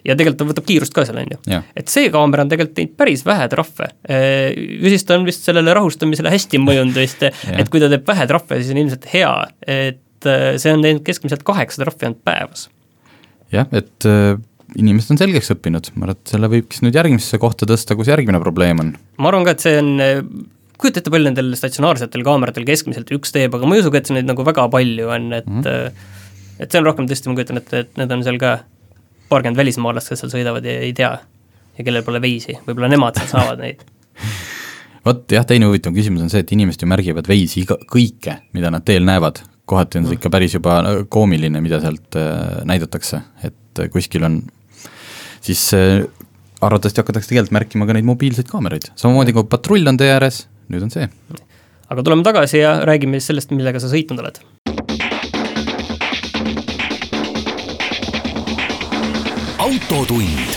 ja 0.06 0.16
tegelikult 0.16 0.40
ta 0.42 0.50
võtab 0.52 0.68
kiirust 0.68 0.96
ka 0.96 1.06
seal, 1.08 1.22
on 1.22 1.36
ju. 1.36 1.62
et 1.78 1.92
see 1.92 2.12
kaamera 2.14 2.46
on 2.46 2.52
tegelikult 2.52 2.78
teinud 2.78 2.98
päris 3.00 3.24
vähe 3.28 3.48
trahve. 3.52 3.92
Ju 4.08 4.92
siis 4.94 5.08
ta 5.08 5.18
on 5.18 5.26
vist 5.28 5.48
sellele 5.48 5.74
rahustamisele 5.78 6.34
hästi 6.34 6.62
mõjunud 6.64 6.98
vist 6.98 7.24
et 7.60 7.72
kui 7.72 7.82
ta 7.84 7.90
teeb 7.92 8.08
vähe 8.08 8.28
trahve, 8.30 8.60
siis 8.62 8.74
on 8.74 8.82
ilmselt 8.84 9.08
hea, 9.14 9.32
et 9.68 10.30
äh, 10.30 10.52
see 10.62 10.76
on 10.76 10.86
teinud 10.86 11.06
keskmiselt 11.08 11.46
kaheksa 11.48 11.84
trahvi 11.84 12.10
ainult 12.10 12.22
päevas. 12.28 12.68
jah, 13.54 13.70
et 13.72 14.10
äh, 14.10 14.36
inimesed 14.76 15.16
on 15.16 15.22
selgeks 15.22 15.54
õppinud, 15.56 15.92
ma 15.96 16.10
arvan, 16.10 16.20
et 16.20 16.36
selle 16.36 16.52
võiks 16.52 16.84
nüüd 16.84 16.98
järgmisse 16.98 17.40
kohta 17.42 17.68
tõsta, 17.70 17.98
kus 17.98 18.12
järgmine 18.12 18.42
probleem 18.44 18.84
on. 18.84 18.94
ma 19.18 19.32
arvan 19.32 19.48
ka, 19.48 19.56
et 19.56 19.66
see 19.66 19.80
on 19.82 19.92
äh, 20.04 20.22
kujuta 20.78 21.02
ette, 21.02 21.14
palju 21.14 21.32
nendel 21.32 21.52
statsionaarsetel 21.58 22.26
kaameratel 22.28 22.68
keskmiselt 22.68 23.12
üks 23.16 23.34
teeb, 23.36 23.56
aga 23.58 23.70
ma 23.70 23.78
ei 23.78 23.84
usu 23.84 23.94
ka, 23.94 24.02
et 24.02 24.14
neid 24.14 24.30
nagu 24.30 24.46
väga 24.48 24.68
palju 24.74 25.12
on, 25.14 25.30
et 25.40 25.48
mm 25.48 25.62
-hmm. 25.64 26.10
et 26.60 26.72
see 26.72 26.82
on 26.82 26.90
rohkem 26.90 27.10
tõesti, 27.10 27.32
ma 27.32 27.40
kujutan 27.40 27.62
ette, 27.64 27.86
et 27.86 28.02
need 28.02 28.14
on 28.14 28.26
seal 28.28 28.42
ka 28.42 28.60
paarkümmend 29.30 29.60
välismaalast, 29.60 30.12
kes 30.12 30.24
seal 30.24 30.34
sõidavad 30.34 30.66
ja 30.68 30.78
ei 30.84 30.94
tea 30.98 31.12
ja 31.78 31.86
kellel 31.86 32.06
pole 32.06 32.22
veisi, 32.24 32.58
võib-olla 32.68 32.90
nemad 32.92 33.20
seal 33.20 33.30
saavad 33.36 33.62
neid. 33.64 33.84
Vot 35.08 35.32
jah, 35.32 35.46
teine 35.48 35.70
huvitav 35.70 35.96
küsimus 35.96 36.26
on 36.26 36.32
see, 36.32 36.42
et 36.44 36.52
inimesed 36.52 36.84
ju 36.84 36.90
märgivad 36.92 37.30
veisi 37.30 37.62
iga, 37.64 37.78
kõike, 37.88 38.42
mida 38.58 38.72
nad 38.74 38.84
teel 38.88 39.06
näevad, 39.08 39.40
kohati 39.70 40.02
on 40.02 40.08
see 40.10 40.18
ikka 40.18 40.32
päris 40.34 40.58
juba 40.58 40.80
koomiline, 41.14 41.62
mida 41.64 41.80
sealt 41.84 42.18
äh, 42.20 42.60
näidatakse, 42.68 43.22
et 43.48 43.84
äh, 43.84 43.92
kuskil 43.94 44.28
on 44.28 44.42
siis 45.44 45.62
äh, 45.78 46.02
arvatavasti 46.60 47.04
hakatakse 47.04 47.32
tegelikult 47.32 47.56
märkima 47.56 47.88
ka 47.88 47.96
neid 47.96 48.08
mobiilseid 48.10 48.50
kaameraid, 48.52 48.92
samamoodi 49.00 49.36
kui 49.38 49.48
patrull 49.48 49.88
on 49.88 50.00
tee 50.02 50.12
ääres, 50.12 50.46
nüüd 50.74 50.84
on 50.88 50.92
see. 50.92 51.08
aga 51.88 52.04
tuleme 52.04 52.26
tagasi 52.28 52.60
ja 52.66 52.80
räägime 52.88 53.22
siis 53.22 53.32
sellest, 53.32 53.56
millega 53.56 53.80
sa 53.80 53.92
sõitnud 53.92 54.26
oled 54.26 54.42
autotund. 59.68 60.48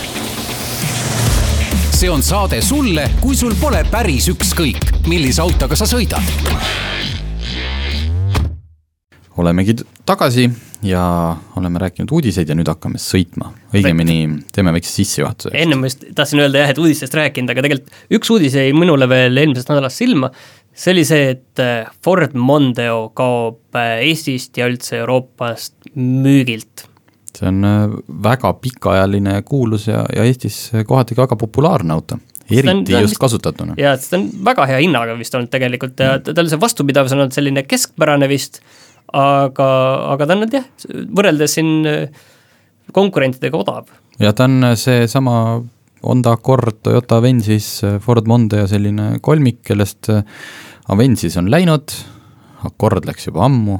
see 1.91 2.09
on 2.09 2.21
saade 2.23 2.61
sulle, 2.63 3.03
kui 3.19 3.35
sul 3.35 3.51
pole 3.59 3.81
päris 3.91 4.29
ükskõik, 4.31 4.85
millise 5.11 5.41
autoga 5.43 5.75
sa 5.75 5.87
sõidad. 5.89 6.23
olemegi 9.41 9.75
tagasi 10.07 10.45
ja 10.87 11.01
oleme 11.59 11.81
rääkinud 11.81 12.13
uudiseid 12.13 12.47
ja 12.47 12.55
nüüd 12.55 12.71
hakkame 12.71 13.01
sõitma. 13.03 13.49
õigemini 13.73 14.45
teeme 14.55 14.71
väikse 14.77 14.93
sissejuhatuse. 15.01 15.51
enne 15.59 15.75
ma 15.75 15.89
just 15.91 16.07
tahtsin 16.15 16.45
öelda 16.45 16.63
jah, 16.63 16.71
et 16.71 16.79
uudistest 16.79 17.17
rääkinud, 17.19 17.51
aga 17.51 17.65
tegelikult 17.67 18.15
üks 18.19 18.31
uudis 18.31 18.55
jäi 18.55 18.71
minule 18.77 19.09
veel 19.11 19.43
eelmisest 19.43 19.73
nädalast 19.73 19.99
silma, 19.99 20.31
see 20.71 20.95
oli 20.95 21.03
see, 21.09 21.35
et 21.35 21.65
Ford 21.99 22.37
Mondeo 22.37 23.09
kaob 23.17 23.81
Eestist 23.81 24.55
ja 24.61 24.71
üldse 24.71 25.01
Euroopast 25.01 25.91
müügilt 25.99 26.87
see 27.37 27.47
on 27.47 27.63
äh, 27.65 27.95
väga 28.23 28.53
pikaajaline 28.61 29.41
kuulus 29.47 29.87
ja, 29.87 30.03
ja 30.15 30.25
Eestis 30.27 30.71
kohati 30.87 31.15
ka 31.15 31.25
väga 31.25 31.39
populaarne 31.39 31.93
auto 31.93 32.19
eriti 32.51 32.95
on, 32.95 33.01
just 33.01 33.19
kasutatuna. 33.21 33.75
jaa, 33.79 33.95
et 33.95 34.07
ta 34.09 34.19
on 34.19 34.27
väga 34.45 34.67
hea 34.71 34.81
hinnaga 34.83 35.15
vist 35.19 35.35
olnud 35.37 35.51
tegelikult 35.53 35.99
ja 36.01 36.15
mm. 36.17 36.35
tal 36.37 36.49
see 36.51 36.61
vastupidavus 36.61 37.15
on 37.15 37.23
olnud 37.23 37.35
selline 37.35 37.63
keskpärane 37.67 38.29
vist, 38.31 38.61
aga, 39.07 39.69
aga 40.13 40.27
ta 40.27 40.37
on 40.37 40.43
nüüd 40.45 40.57
jah, 40.59 40.67
võrreldes 41.17 41.57
siin 41.57 41.71
äh, 41.89 42.23
konkurentidega 42.95 43.61
odav. 43.61 43.91
ja 44.19 44.33
ta 44.35 44.49
on 44.49 44.73
seesama 44.79 45.35
Honda 46.01 46.31
Accord, 46.33 46.79
Toyota 46.81 47.19
Avensis, 47.21 47.83
Ford 48.01 48.25
Mondeo 48.25 48.65
selline 48.67 49.19
kolmik, 49.21 49.61
kellest 49.67 50.09
äh, 50.09 50.23
Avensis 50.89 51.37
on 51.37 51.51
läinud, 51.53 51.93
Accord 52.67 53.05
läks 53.09 53.29
juba 53.29 53.45
ammu 53.47 53.77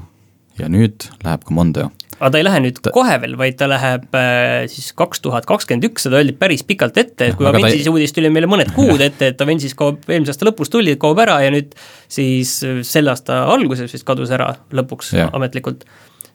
ja 0.59 0.69
nüüd 0.69 1.09
läheb 1.25 1.47
ka 1.47 1.57
Mondeo 1.57 1.89
aga 2.21 2.29
ta 2.35 2.39
ei 2.39 2.45
lähe 2.45 2.59
nüüd 2.61 2.77
ta... 2.85 2.93
kohe 2.93 3.15
veel, 3.23 3.33
vaid 3.39 3.57
ta 3.57 3.67
läheb 3.69 4.17
äh, 4.17 4.67
siis 4.71 4.91
kaks 4.97 5.23
tuhat 5.25 5.47
kakskümmend 5.49 5.87
üks, 5.89 6.05
seda 6.05 6.19
öeldi 6.19 6.35
päris 6.37 6.63
pikalt 6.67 6.99
ette, 7.01 7.31
et 7.31 7.39
kui 7.39 7.47
Avensis 7.49 7.87
ei... 7.87 7.91
uudis 7.91 8.13
tuli 8.13 8.29
meile 8.33 8.49
mõned 8.51 8.69
kuud 8.77 9.01
ette, 9.01 9.31
et 9.33 9.41
Avensis 9.41 9.73
kaob, 9.77 10.03
eelmise 10.07 10.35
aasta 10.35 10.47
lõpus 10.47 10.71
tuli, 10.73 10.93
kaob 11.01 11.19
ära 11.23 11.39
ja 11.41 11.51
nüüd 11.53 11.73
siis 12.11 12.59
selle 12.87 13.13
aasta 13.13 13.43
alguses 13.49 13.91
vist 13.93 14.05
kadus 14.07 14.33
ära 14.37 14.51
lõpuks 14.77 15.15
ja. 15.17 15.27
ametlikult. 15.33 15.87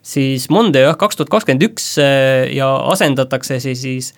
siis 0.03 0.49
Mondeo 0.53 0.89
jah, 0.89 0.99
kaks 0.99 1.19
tuhat 1.19 1.31
kakskümmend 1.31 1.69
üks 1.69 1.93
äh, 2.03 2.49
ja 2.57 2.69
asendatakse 2.91 3.61
siis, 3.63 3.81
siis 3.85 4.13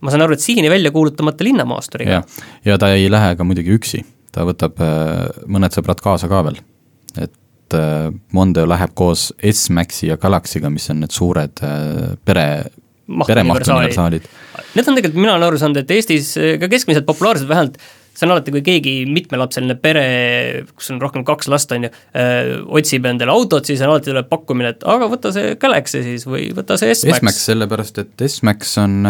ma 0.00 0.14
saan 0.14 0.24
aru, 0.24 0.38
et 0.38 0.44
siiani 0.44 0.70
välja 0.70 0.94
kuulutamata 0.94 1.44
linnamaasturiga. 1.44 2.22
ja 2.64 2.78
ta 2.78 2.94
ei 2.94 3.10
lähe 3.10 3.34
ka 3.36 3.44
muidugi 3.44 3.74
üksi, 3.74 4.04
ta 4.30 4.46
võtab 4.46 4.78
äh, 4.78 5.26
mõned 5.50 5.74
sõbrad 5.74 6.02
kaasa 6.04 6.30
ka 6.30 6.44
veel, 6.46 6.62
et 7.70 7.78
äh, 7.78 8.10
Mondeo 8.32 8.66
läheb 8.68 8.94
koos 8.98 9.30
S-Maxi 9.52 10.10
ja 10.10 10.18
Galaxy'ga, 10.20 10.70
mis 10.72 10.90
on 10.92 11.04
need 11.04 11.14
suured 11.14 11.62
äh, 11.66 12.16
pere, 12.24 12.48
peremahtuniversaalid. 13.06 14.28
Need 14.74 14.90
on 14.90 14.98
tegelikult, 14.98 15.22
mina 15.22 15.36
olen 15.36 15.48
aru 15.50 15.60
saanud, 15.60 15.80
et 15.82 15.96
Eestis 15.96 16.34
äh, 16.40 16.54
ka 16.60 16.70
keskmiselt 16.70 17.08
populaarsed, 17.08 17.48
vähemalt 17.50 17.80
see 18.10 18.26
on 18.26 18.34
alati, 18.34 18.52
kui 18.52 18.60
keegi 18.66 18.94
mitmelapseline 19.08 19.76
pere, 19.80 20.02
kus 20.74 20.90
on 20.92 20.98
rohkem 21.00 21.22
kaks 21.24 21.46
last, 21.48 21.70
on 21.72 21.86
ju, 21.86 21.90
otsib 22.76 23.06
endale 23.08 23.32
autot, 23.32 23.64
siis 23.64 23.80
on 23.80 23.94
alati 23.94 24.10
tuleb 24.10 24.26
pakkumine, 24.28 24.72
et 24.74 24.82
aga 24.92 25.06
võta 25.08 25.30
see 25.32 25.54
Galaxy 25.62 26.02
siis 26.04 26.26
või 26.28 26.50
võta 26.52 26.76
see 26.76 26.90
S-Max. 26.92 27.22
S-Max 27.22 27.38
sellepärast, 27.48 28.02
et 28.02 28.24
S-Max 28.26 28.74
on 28.82 29.06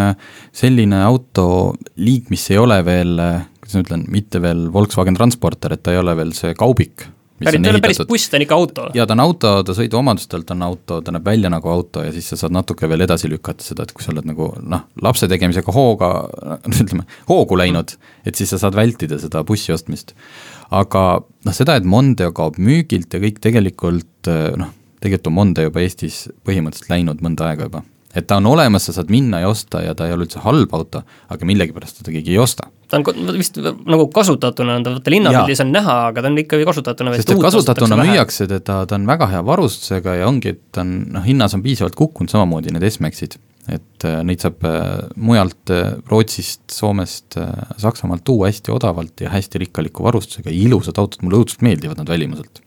selline 0.54 1.00
autoliik, 1.08 2.28
mis 2.30 2.44
ei 2.52 2.60
ole 2.60 2.76
veel, 2.86 3.16
kuidas 3.56 3.78
ma 3.80 3.86
ütlen, 3.88 4.04
mitte 4.14 4.44
veel 4.44 4.68
Volkswagen 4.76 5.18
Transporter, 5.18 5.74
et 5.74 5.82
ta 5.82 5.96
ei 5.96 6.02
ole 6.04 6.14
veel 6.20 6.36
see 6.36 6.52
kaubik 6.60 7.08
päris, 7.40 7.60
ta 7.60 7.68
ei 7.68 7.74
ole 7.74 7.82
päris 7.84 8.00
buss, 8.08 8.30
ta 8.30 8.38
on 8.38 8.44
ikka 8.44 8.58
auto. 8.58 8.86
jaa, 8.96 9.06
ta 9.08 9.16
on 9.16 9.22
auto, 9.24 9.52
ta 9.66 9.76
sõiduomadustelt 9.76 10.52
on 10.54 10.64
auto, 10.66 11.00
ta 11.04 11.14
näeb 11.14 11.28
välja 11.30 11.52
nagu 11.52 11.72
auto 11.72 12.04
ja 12.04 12.12
siis 12.14 12.30
sa 12.32 12.38
saad 12.42 12.54
natuke 12.56 12.88
veel 12.90 13.06
edasi 13.06 13.30
lükata 13.32 13.66
seda, 13.66 13.86
et 13.86 13.94
kui 13.96 14.04
sa 14.04 14.12
oled 14.14 14.28
nagu 14.30 14.50
noh, 14.60 14.86
lapse 15.02 15.28
tegemisega 15.30 15.74
hooga, 15.76 16.10
ütleme, 16.82 17.06
hoogu 17.30 17.60
läinud, 17.60 17.94
et 18.26 18.40
siis 18.40 18.52
sa 18.54 18.60
saad 18.64 18.78
vältida 18.78 19.20
seda 19.22 19.44
bussi 19.46 19.74
ostmist. 19.76 20.14
aga 20.70 21.04
noh, 21.20 21.56
seda, 21.56 21.78
et 21.80 21.88
Mondeo 21.88 22.34
kaob 22.36 22.60
müügilt 22.62 23.14
ja 23.14 23.22
kõik 23.22 23.40
tegelikult 23.42 24.30
noh, 24.30 24.74
tegelikult 25.00 25.32
on 25.32 25.38
Mondeo 25.40 25.70
juba 25.70 25.86
Eestis 25.86 26.26
põhimõtteliselt 26.46 26.92
läinud 26.92 27.24
mõnda 27.24 27.50
aega 27.50 27.70
juba 27.70 27.84
et 28.14 28.26
ta 28.26 28.40
on 28.40 28.48
olemas, 28.50 28.88
sa 28.88 28.94
saad 28.96 29.10
minna 29.12 29.42
ja 29.44 29.50
osta 29.50 29.84
ja 29.84 29.94
ta 29.94 30.08
ei 30.08 30.14
ole 30.14 30.26
üldse 30.26 30.42
halb 30.44 30.72
auto, 30.74 31.04
aga 31.30 31.46
millegipärast 31.46 32.00
teda 32.00 32.14
keegi 32.16 32.34
ei 32.34 32.40
osta. 32.42 32.66
Ta 32.90 32.98
on 32.98 33.36
vist 33.36 33.58
nagu 33.60 34.06
kasutatuna 34.12 34.78
on 34.78 34.84
ta, 34.84 34.94
vaata 34.96 35.12
linnapildis 35.14 35.62
on 35.62 35.70
näha, 35.74 35.96
aga 36.10 36.24
ta 36.24 36.30
on 36.30 36.38
ikkagi 36.42 36.66
kasutatuna 36.66 37.12
sest 37.14 37.30
et 37.34 37.42
kasutatuna 37.44 37.98
müüakse 38.00 38.48
teda, 38.50 38.80
ta 38.88 38.98
on 38.98 39.06
väga 39.08 39.28
hea 39.30 39.42
varustusega 39.46 40.16
ja 40.20 40.26
ongi, 40.30 40.56
et 40.56 40.62
ta 40.74 40.82
on 40.82 40.96
noh, 41.14 41.24
hinnas 41.26 41.54
on 41.56 41.62
piisavalt 41.64 41.96
kukkunud, 41.98 42.32
samamoodi 42.32 42.74
need 42.74 42.86
S-Maxid. 42.90 43.38
et 43.70 44.04
äh, 44.08 44.22
neid 44.26 44.42
saab 44.42 44.64
äh, 44.66 44.80
mujalt 45.20 45.70
äh, 45.70 45.92
Rootsist, 46.10 46.64
Soomest, 46.72 47.36
Saksamaalt 47.78 48.24
tuua 48.26 48.48
hästi 48.48 48.72
odavalt 48.74 49.20
ja 49.20 49.30
hästi 49.30 49.60
rikkaliku 49.66 50.02
varustusega, 50.08 50.50
ilusad 50.50 50.98
autod, 50.98 51.22
mulle 51.22 51.38
õudselt 51.42 51.62
meeldivad 51.62 52.00
nad 52.00 52.10
välimuselt. 52.10 52.62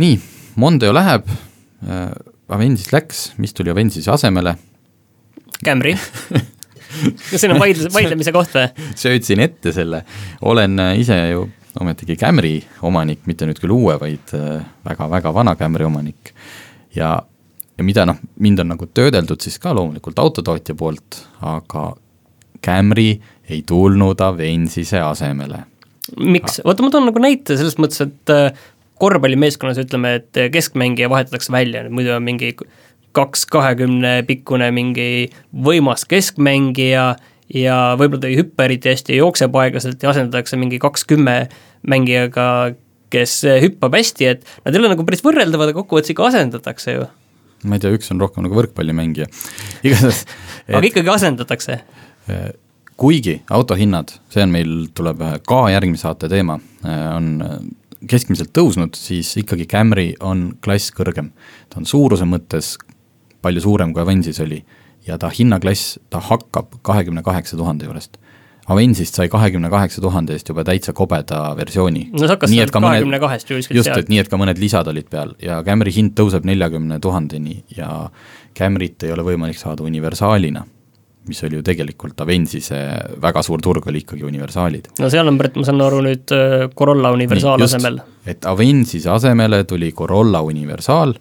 nii, 0.00 0.18
Mondeo 0.58 0.90
läheb 0.96 1.28
Avensis 2.50 2.90
läks, 2.92 3.28
mis 3.38 3.54
tuli 3.54 3.70
Avensise 3.70 4.10
asemele? 4.10 4.56
Camry 5.64 5.94
kas 7.30 7.40
siin 7.40 7.54
on 7.54 7.62
vaidlus, 7.62 7.90
vaidlemise 7.96 8.34
koht 8.34 8.54
või? 8.56 8.68
söötsin 8.98 9.42
ette 9.44 9.72
selle, 9.76 10.04
olen 10.46 10.78
äh, 10.82 10.98
ise 11.00 11.18
ju 11.30 11.46
ometigi 11.80 12.16
Camry 12.18 12.58
omanik, 12.86 13.24
mitte 13.30 13.46
nüüd 13.46 13.60
küll 13.62 13.74
uue, 13.74 13.96
vaid 14.00 14.32
väga-väga 14.86 15.30
äh, 15.30 15.34
vana 15.34 15.54
Camry 15.58 15.86
omanik. 15.86 16.32
ja, 16.96 17.14
ja 17.78 17.86
mida 17.86 18.06
noh, 18.08 18.18
mind 18.42 18.64
on 18.64 18.72
nagu 18.74 18.88
töödeldud 18.90 19.42
siis 19.42 19.58
ka 19.62 19.74
loomulikult 19.76 20.18
autotootja 20.18 20.74
poolt, 20.78 21.22
aga 21.46 21.92
Camry 22.64 23.12
ei 23.50 23.62
tulnud 23.66 24.20
Avensise 24.20 25.00
asemele. 25.04 25.64
miks, 26.18 26.60
vaata 26.66 26.82
ma 26.84 26.90
toon 26.90 27.10
nagu 27.10 27.22
näite 27.22 27.56
selles 27.58 27.78
mõttes, 27.78 28.02
et 28.02 28.34
äh, 28.34 28.50
korvpallimeeskonnas 29.00 29.78
ütleme, 29.80 30.18
et 30.20 30.40
keskmängija 30.52 31.08
vahetatakse 31.08 31.52
välja, 31.54 31.86
muidu 31.88 32.12
on 32.12 32.26
mingi 32.26 32.52
kaks 33.16 33.46
kahekümne 33.50 34.20
pikkune 34.28 34.70
mingi 34.74 35.30
võimas 35.50 36.06
keskmängija 36.08 37.06
ja 37.54 37.78
võib-olla 37.98 38.22
ta 38.22 38.30
ei 38.30 38.38
hüppa 38.38 38.68
eriti 38.68 38.92
hästi 38.92 39.16
ja 39.16 39.24
jookseb 39.24 39.56
aeglaselt 39.58 40.02
ja 40.02 40.12
asendatakse 40.12 40.58
mingi 40.60 40.78
kaks 40.82 41.06
kümme 41.10 41.36
mängijaga, 41.90 42.46
kes 43.10 43.40
hüppab 43.64 43.96
hästi, 43.98 44.30
et 44.30 44.46
nad 44.64 44.74
ei 44.74 44.82
ole 44.82 44.92
nagu 44.92 45.06
päris 45.08 45.24
võrreldavad, 45.26 45.72
aga 45.72 45.82
kokkuvõttes 45.82 46.14
ikka 46.14 46.28
asendatakse 46.30 46.94
ju. 46.94 47.08
ma 47.66 47.76
ei 47.76 47.82
tea, 47.82 47.92
üks 47.96 48.12
on 48.14 48.22
rohkem 48.22 48.46
nagu 48.46 48.58
võrkpallimängija, 48.60 49.26
igatahes 49.86 50.24
et... 50.24 50.74
aga 50.76 50.86
ikkagi 50.92 51.14
asendatakse 51.16 51.80
kuigi 53.00 53.40
autohinnad, 53.50 54.12
see 54.32 54.44
on 54.44 54.52
meil, 54.52 54.72
tuleb 54.94 55.22
ka 55.48 55.60
järgmise 55.72 56.04
saate 56.04 56.28
teema, 56.28 56.58
on 56.84 57.30
keskmiselt 58.10 58.52
tõusnud, 58.56 58.96
siis 58.96 59.32
ikkagi 59.40 59.66
Camry 59.68 60.10
on 60.24 60.50
klass 60.64 60.92
kõrgem. 60.96 61.32
ta 61.68 61.80
on 61.80 61.88
suuruse 61.88 62.28
mõttes 62.28 62.74
palju 63.42 63.60
suurem, 63.60 63.94
kui 63.94 64.02
Avensis 64.02 64.40
oli. 64.40 64.64
ja 65.06 65.16
ta 65.18 65.30
hinnaklass, 65.32 65.98
ta 66.10 66.20
hakkab 66.20 66.74
kahekümne 66.84 67.22
kaheksa 67.24 67.56
tuhande 67.56 67.86
juurest. 67.86 68.18
Avensist 68.68 69.16
sai 69.16 69.28
kahekümne 69.32 69.70
kaheksa 69.72 70.02
tuhande 70.04 70.34
eest 70.36 70.48
juba 70.48 70.62
täitsa 70.64 70.92
kobeda 70.92 71.56
versiooni. 71.56 72.10
no 72.12 72.18
see 72.18 72.28
hakkas 72.28 72.50
sealt 72.52 72.74
kahekümne 72.74 73.18
kahest 73.18 73.50
ju 73.50 73.56
kuskilt 73.56 73.80
just, 73.80 73.96
et 73.96 74.12
nii, 74.12 74.20
et 74.22 74.28
ka 74.28 74.38
mõned 74.38 74.60
lisad 74.60 74.86
olid 74.92 75.08
peal 75.10 75.32
ja 75.42 75.62
Camry 75.66 75.94
hind 75.96 76.12
tõuseb 76.18 76.44
neljakümne 76.46 77.00
tuhandeni 77.00 77.64
ja 77.76 78.10
Camryt 78.54 79.08
ei 79.08 79.14
ole 79.16 79.24
võimalik 79.26 79.58
saada 79.58 79.82
universaalina 79.88 80.66
mis 81.28 81.42
oli 81.44 81.58
ju 81.58 81.64
tegelikult 81.64 82.20
Avensise 82.24 82.78
väga 83.22 83.42
suur 83.46 83.62
turg, 83.62 83.86
oli 83.90 84.02
ikkagi 84.04 84.24
universaalid. 84.26 84.90
no 84.98 85.10
seal 85.12 85.28
on, 85.28 85.38
Brett, 85.38 85.56
ma 85.58 85.66
saan 85.66 85.82
aru 85.84 86.02
nüüd 86.06 86.34
äh, 86.36 86.68
Corolla 86.76 87.12
universaal 87.16 87.60
Nii, 87.60 87.68
asemel. 87.68 88.00
et 88.26 88.46
Avensise 88.48 89.10
asemele 89.12 89.64
tuli 89.68 89.92
Corolla 89.96 90.42
universaal, 90.46 91.14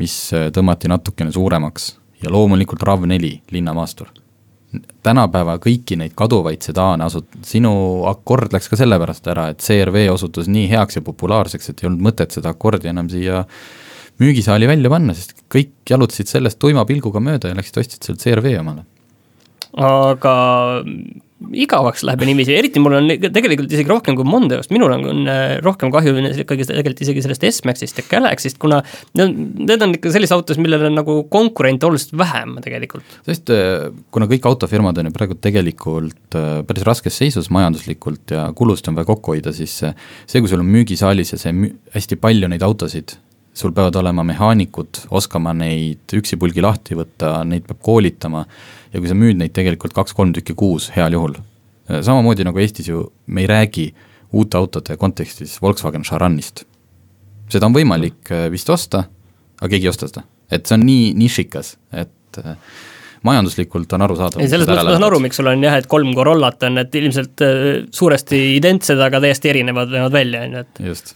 mis 0.00 0.16
äh, 0.36 0.48
tõmmati 0.54 0.90
natukene 0.90 1.32
suuremaks 1.32 1.92
ja 2.22 2.30
loomulikult 2.32 2.82
RAV4 2.86 3.32
linnamaastur. 3.50 4.08
tänapäeva 5.02 5.58
kõiki 5.60 5.98
neid 6.00 6.14
kaduvaid 6.16 6.62
sedaane 6.64 7.04
asut-, 7.04 7.34
sinu 7.44 7.72
akord 8.08 8.54
läks 8.54 8.70
ka 8.72 8.76
sellepärast 8.80 9.26
ära, 9.28 9.48
et 9.52 9.60
CRV 9.60 10.06
osutus 10.12 10.48
nii 10.48 10.70
heaks 10.70 10.96
ja 10.96 11.02
populaarseks, 11.02 11.68
et 11.68 11.82
ei 11.82 11.90
olnud 11.90 12.06
mõtet 12.08 12.32
seda 12.32 12.54
akordi 12.54 12.88
enam 12.88 13.10
siia 13.12 13.44
müügisaali 14.22 14.68
välja 14.70 14.88
panna, 14.92 15.14
sest 15.14 15.44
kõik 15.52 15.74
jalutasid 15.90 16.30
sellest 16.30 16.58
tuima 16.58 16.86
pilguga 16.88 17.20
mööda 17.20 17.52
ja 17.52 17.58
läksid 17.58 17.82
ostsid 17.82 18.08
selle 18.08 18.22
CRV 18.22 18.56
omale 18.60 18.86
aga 19.72 20.34
igavaks 21.64 22.04
läheb 22.06 22.24
niiviisi, 22.26 22.54
eriti 22.56 22.82
mul 22.82 22.96
on 22.98 23.08
tegelikult 23.22 23.72
isegi 23.72 23.90
rohkem 23.90 24.16
kui 24.18 24.26
Mondeost, 24.28 24.72
minul 24.74 24.94
on, 24.94 25.06
on 25.12 25.30
äh, 25.30 25.56
rohkem 25.64 25.92
kahju 25.94 26.14
ikkagi 26.44 26.66
tegelikult 26.68 27.02
isegi 27.06 27.24
sellest 27.24 27.46
S-Maxist 27.50 28.00
ja 28.00 28.06
Galaxy'st, 28.10 28.60
kuna 28.62 28.82
need 29.16 29.24
on, 29.24 29.34
need 29.62 29.86
on 29.86 29.96
ikka 29.98 30.14
sellised 30.14 30.36
autod, 30.36 30.60
millel 30.62 30.86
on 30.90 30.96
nagu 31.00 31.18
konkurente 31.32 31.88
oluliselt 31.88 32.14
vähem 32.20 32.56
tegelikult. 32.64 33.18
sest 33.28 33.52
äh, 33.54 33.88
kuna 34.14 34.28
kõik 34.30 34.48
autofirmad 34.52 35.02
on 35.02 35.10
ju 35.10 35.16
praegu 35.16 35.38
tegelikult 35.42 36.38
äh, 36.38 36.62
päris 36.68 36.86
raskes 36.88 37.18
seisus 37.22 37.50
majanduslikult 37.54 38.36
ja 38.36 38.46
kulust 38.56 38.88
on 38.88 38.98
vaja 38.98 39.10
kokku 39.10 39.36
hoida, 39.36 39.54
siis 39.56 39.74
see, 39.82 40.40
kui 40.40 40.50
sul 40.50 40.62
on 40.62 40.72
müügisaalis 40.72 41.34
ja 41.34 41.42
see 41.42 41.54
müü-, 41.56 41.76
hästi 41.96 42.18
palju 42.22 42.50
neid 42.52 42.64
autosid, 42.66 43.16
sul 43.54 43.72
peavad 43.76 43.96
olema 44.00 44.24
mehaanikud, 44.24 45.06
oskama 45.12 45.52
neid 45.56 46.14
üksipulgi 46.16 46.64
lahti 46.64 46.96
võtta, 46.96 47.40
neid 47.48 47.66
peab 47.68 47.82
koolitama 47.84 48.46
ja 48.92 49.00
kui 49.00 49.10
sa 49.10 49.16
müüd 49.18 49.40
neid 49.40 49.54
tegelikult 49.56 49.94
kaks-kolm 49.96 50.34
tükki 50.36 50.56
kuus 50.58 50.90
heal 50.96 51.14
juhul, 51.16 51.36
samamoodi 51.88 52.46
nagu 52.46 52.60
Eestis 52.62 52.88
ju 52.88 53.06
me 53.26 53.44
ei 53.44 53.50
räägi 53.50 53.90
uute 54.32 54.58
autode 54.58 54.96
kontekstis 54.96 55.62
Volkswagen 55.62 56.02
Charanist. 56.02 56.64
seda 57.52 57.68
on 57.68 57.74
võimalik 57.76 58.30
äh, 58.32 58.46
vist 58.52 58.70
osta, 58.72 59.04
aga 59.60 59.68
keegi 59.74 59.88
ei 59.88 59.92
osta 59.92 60.08
seda, 60.08 60.24
et 60.48 60.64
see 60.66 60.78
on 60.78 60.86
nii 60.88 61.10
nišikas, 61.20 61.74
et 62.00 62.40
äh, 62.40 62.56
majanduslikult 63.28 63.92
on 63.92 64.06
arusaadav. 64.06 64.40
ei, 64.40 64.48
selles 64.48 64.68
mõttes 64.70 64.88
ma 64.88 64.96
saan 64.96 65.08
aru, 65.10 65.20
miks 65.20 65.40
sul 65.40 65.52
on 65.52 65.66
jah, 65.66 65.76
et 65.80 65.88
kolm 65.90 66.14
Corollat 66.16 66.64
on, 66.68 66.80
et 66.80 66.96
ilmselt 67.02 67.44
äh, 67.44 67.68
suuresti 67.92 68.40
identsed, 68.56 69.00
aga 69.04 69.20
täiesti 69.24 69.52
erinevad 69.52 69.92
näevad 69.92 70.16
välja, 70.16 70.46
on 70.48 70.56
ju, 70.56 70.64
et 70.64 70.82
just. 70.88 71.14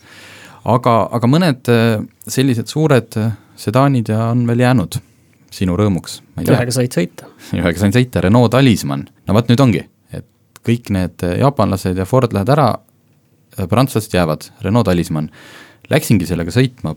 aga, 0.77 0.99
aga 1.17 1.33
mõned 1.33 1.73
sellised 2.29 2.69
suured 2.73 3.21
sedaanid 3.57 4.13
ja 4.13 4.29
on 4.35 4.45
veel 4.51 4.67
jäänud 4.67 5.01
sinu 5.57 5.79
rõõmuks. 5.79 6.21
Ühega 6.45 6.75
said 6.75 6.93
sõita. 6.93 7.31
ühega 7.57 7.81
sain 7.81 7.95
sõita, 7.95 8.23
Renault 8.25 8.53
Talisman, 8.53 9.07
no 9.27 9.37
vot 9.37 9.49
nüüd 9.51 9.63
ongi, 9.63 9.85
et 10.13 10.27
kõik 10.67 10.91
need 10.95 11.25
jaapanlased 11.41 11.97
ja 11.97 12.09
Ford 12.09 12.35
lähevad 12.37 12.53
ära, 12.57 12.69
prantslased 13.71 14.13
jäävad, 14.15 14.51
Renault 14.67 14.89
Talisman. 14.91 15.31
Läksingi 15.89 16.27
sellega 16.27 16.51
sõitma 16.51 16.97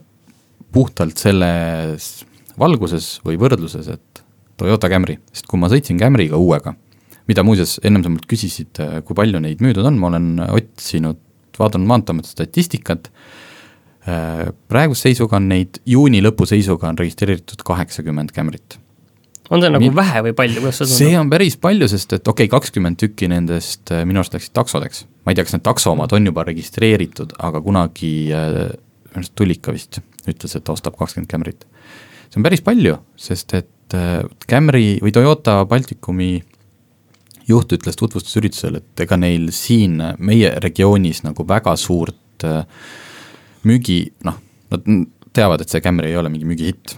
puhtalt 0.73 1.21
selles 1.21 2.09
valguses 2.59 3.19
või 3.25 3.37
võrdluses, 3.39 3.87
et 3.93 4.23
Toyota 4.59 4.89
Camry, 4.91 5.19
sest 5.31 5.47
kui 5.47 5.61
ma 5.61 5.69
sõitsin 5.71 5.99
Camryga 6.01 6.39
uuega, 6.41 6.73
mida 7.29 7.45
muuseas, 7.45 7.77
ennem 7.85 8.03
sa 8.03 8.11
mult 8.11 8.27
küsisid, 8.29 8.81
kui 9.05 9.17
palju 9.17 9.39
neid 9.43 9.63
müüdud 9.63 9.87
on, 9.87 9.99
ma 10.01 10.09
olen 10.09 10.31
otsinud, 10.49 11.21
vaadanud 11.59 11.87
Maanteeameti 11.87 12.33
statistikat, 12.33 13.09
praeguse 14.71 15.09
seisuga 15.09 15.37
on 15.39 15.49
neid, 15.51 15.79
juuni 15.87 16.21
lõpu 16.23 16.47
seisuga 16.49 16.89
on 16.89 16.99
registreeritud 16.99 17.63
kaheksakümmend 17.67 18.33
Camryt. 18.35 18.79
On 19.49 19.63
see 19.63 19.71
nagu 19.73 19.85
Nii- 19.85 19.95
vähe 19.97 20.23
või 20.27 20.35
palju, 20.37 20.61
kuidas 20.63 20.81
see 20.81 20.89
see 20.89 21.07
tundub? 21.09 21.21
on 21.23 21.31
päris 21.33 21.57
palju, 21.61 21.87
sest 21.91 22.13
et 22.17 22.27
okei 22.27 22.45
okay,, 22.45 22.53
kakskümmend 22.53 22.99
tükki 23.01 23.29
nendest 23.31 23.93
äh, 23.93 24.05
minu 24.07 24.21
arust 24.21 24.35
läksid 24.37 24.53
taksodeks. 24.57 25.05
ma 25.25 25.33
ei 25.33 25.39
tea, 25.39 25.47
kas 25.47 25.57
need 25.57 25.65
takso 25.65 25.93
omad 25.95 26.13
on 26.13 26.29
juba 26.29 26.45
registreeritud, 26.47 27.33
aga 27.49 27.61
kunagi 27.65 28.13
äh, 28.35 28.61
minu 29.09 29.23
arust 29.23 29.35
Tullika 29.35 29.73
vist 29.75 30.01
ütles, 30.29 30.55
et 30.55 30.65
ta 30.65 30.75
ostab 30.75 30.97
kakskümmend 30.99 31.31
Camryt. 31.31 31.65
see 32.29 32.41
on 32.41 32.45
päris 32.45 32.63
palju, 32.65 32.99
sest 33.17 33.57
et 33.57 33.97
äh, 33.97 34.21
Camry 34.49 34.99
või 35.01 35.13
Toyota 35.15 35.63
Balticumi 35.69 36.31
juht 37.49 37.73
ütles 37.73 37.97
tutvustusüritusel, 37.97 38.77
et 38.83 39.05
ega 39.05 39.17
neil 39.17 39.49
siin 39.55 39.99
äh, 40.01 40.15
meie 40.19 40.53
regioonis 40.61 41.23
nagu 41.25 41.45
väga 41.47 41.73
suurt 41.79 42.45
äh, 42.45 42.61
müügi, 43.65 44.03
noh, 44.27 44.37
nad 44.69 44.85
teavad, 45.33 45.63
et 45.63 45.71
see 45.71 45.81
Camry 45.81 46.11
ei 46.11 46.19
ole 46.19 46.29
mingi 46.29 46.47
müügihitt. 46.47 46.97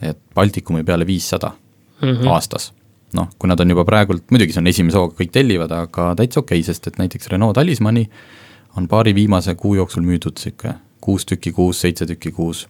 et 0.00 0.16
Baltikumi 0.34 0.80
peale 0.80 1.04
viissada 1.04 1.50
mm 2.02 2.08
-hmm. 2.08 2.28
aastas. 2.28 2.72
noh, 3.12 3.28
kui 3.38 3.48
nad 3.48 3.60
on 3.60 3.70
juba 3.70 3.84
praegult, 3.84 4.22
muidugi 4.30 4.52
see 4.52 4.60
on 4.60 4.66
esimese 4.66 4.98
hooga, 4.98 5.14
kõik 5.18 5.32
tellivad, 5.34 5.72
aga 5.74 6.14
täitsa 6.14 6.40
okei 6.40 6.60
okay,, 6.60 6.66
sest 6.66 6.86
et 6.86 6.98
näiteks 6.98 7.28
Renault 7.28 7.54
Talismani 7.54 8.10
on 8.76 8.88
paari 8.88 9.14
viimase 9.14 9.54
kuu 9.54 9.74
jooksul 9.74 10.02
müüdud 10.02 10.38
sihuke 10.38 10.74
kuus 11.00 11.26
tükki 11.26 11.52
kuus, 11.52 11.80
seitse 11.80 12.06
tükki 12.06 12.30
kuus. 12.32 12.68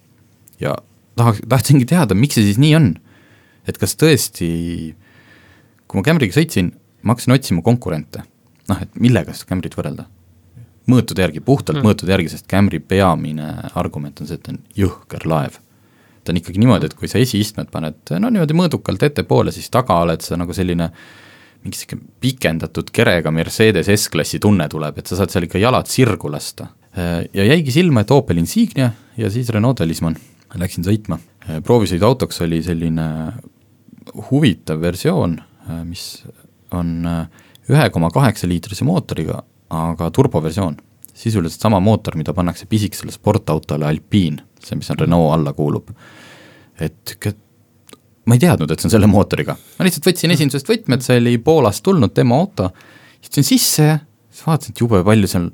ja 0.60 0.76
tahaks, 1.16 1.40
tahtsingi 1.48 1.84
teada, 1.84 2.14
miks 2.14 2.34
see 2.34 2.44
siis 2.44 2.58
nii 2.58 2.74
on. 2.76 2.94
et 3.68 3.78
kas 3.78 3.96
tõesti, 3.96 4.94
kui 5.88 6.00
ma 6.00 6.06
Camry'ga 6.06 6.32
sõitsin, 6.32 6.72
ma 7.02 7.12
hakkasin 7.12 7.34
otsima 7.34 7.62
konkurente. 7.62 8.22
noh, 8.68 8.82
et 8.82 8.94
millega 8.94 9.34
seda 9.34 9.48
Camryt 9.54 9.76
võrrelda 9.76 10.06
mõõtude 10.90 11.24
järgi, 11.24 11.42
puhtalt 11.44 11.78
mm. 11.78 11.86
mõõtude 11.86 12.14
järgi, 12.14 12.32
sest 12.34 12.48
Camry 12.50 12.80
peamine 12.80 13.50
argument 13.78 14.20
on 14.20 14.28
see, 14.28 14.38
et 14.38 14.46
ta 14.46 14.54
on 14.54 14.60
jõhker 14.76 15.26
laev. 15.28 15.58
Ta 16.24 16.32
on 16.32 16.40
ikkagi 16.40 16.60
niimoodi, 16.60 16.90
et 16.90 16.94
kui 16.98 17.08
sa 17.08 17.20
esiistmed 17.22 17.70
paned 17.72 18.14
no 18.20 18.30
niimoodi 18.32 18.56
mõõdukalt 18.56 19.02
ettepoole, 19.08 19.52
siis 19.54 19.70
taga 19.72 20.00
oled 20.04 20.22
sa 20.24 20.38
nagu 20.40 20.54
selline 20.56 20.90
mingi 21.64 21.76
sihuke 21.76 21.98
pikendatud 22.24 22.88
kerega 22.94 23.32
Mercedes 23.34 23.90
S-klassi 23.92 24.40
tunne 24.40 24.68
tuleb, 24.72 24.98
et 25.00 25.10
sa 25.10 25.18
saad 25.18 25.32
seal 25.32 25.46
ikka 25.48 25.60
jalad 25.60 25.88
sirgu 25.90 26.30
lasta. 26.32 26.70
ja 27.34 27.44
jäigi 27.44 27.72
silma, 27.72 28.00
et 28.00 28.10
Opel 28.10 28.40
Insignia 28.40 28.90
ja 29.16 29.30
siis 29.30 29.48
Renault 29.48 29.78
Talisman, 29.78 30.16
läksin 30.58 30.84
sõitma. 30.84 31.18
proovisõiduautoks 31.64 32.42
oli 32.44 32.62
selline 32.62 33.06
huvitav 34.30 34.80
versioon, 34.80 35.36
mis 35.84 36.24
on 36.72 37.04
ühe 37.70 37.90
koma 37.90 38.10
kaheksa 38.10 38.48
liitrise 38.48 38.84
mootoriga, 38.84 39.42
aga 39.70 40.10
turboversioon. 40.10 40.76
sisuliselt 41.20 41.60
sama 41.60 41.80
mootor, 41.80 42.16
mida 42.16 42.32
pannakse 42.32 42.64
pisikesele 42.66 43.12
sportautole 43.12 43.84
Alpine, 43.84 44.40
see, 44.64 44.78
mis 44.80 44.90
on 44.92 44.98
Renault 45.00 45.34
alla 45.36 45.52
kuulub. 45.56 45.90
et 46.80 47.16
ma 48.28 48.36
ei 48.36 48.42
teadnud, 48.42 48.70
et 48.70 48.80
see 48.80 48.88
on 48.88 48.94
selle 48.94 49.08
mootoriga, 49.10 49.56
ma 49.78 49.86
lihtsalt 49.86 50.06
võtsin 50.06 50.34
esindusest 50.34 50.68
võtmed, 50.70 51.02
see 51.04 51.18
oli 51.20 51.34
Poolast 51.42 51.84
tulnud 51.86 52.14
demo 52.16 52.38
auto, 52.44 52.70
istusin 53.20 53.46
sisse 53.46 53.88
ja 53.88 53.98
siis 54.30 54.46
vaatasin, 54.46 54.76
et 54.76 54.84
jube 54.84 55.02
palju 55.06 55.30
seal, 55.30 55.48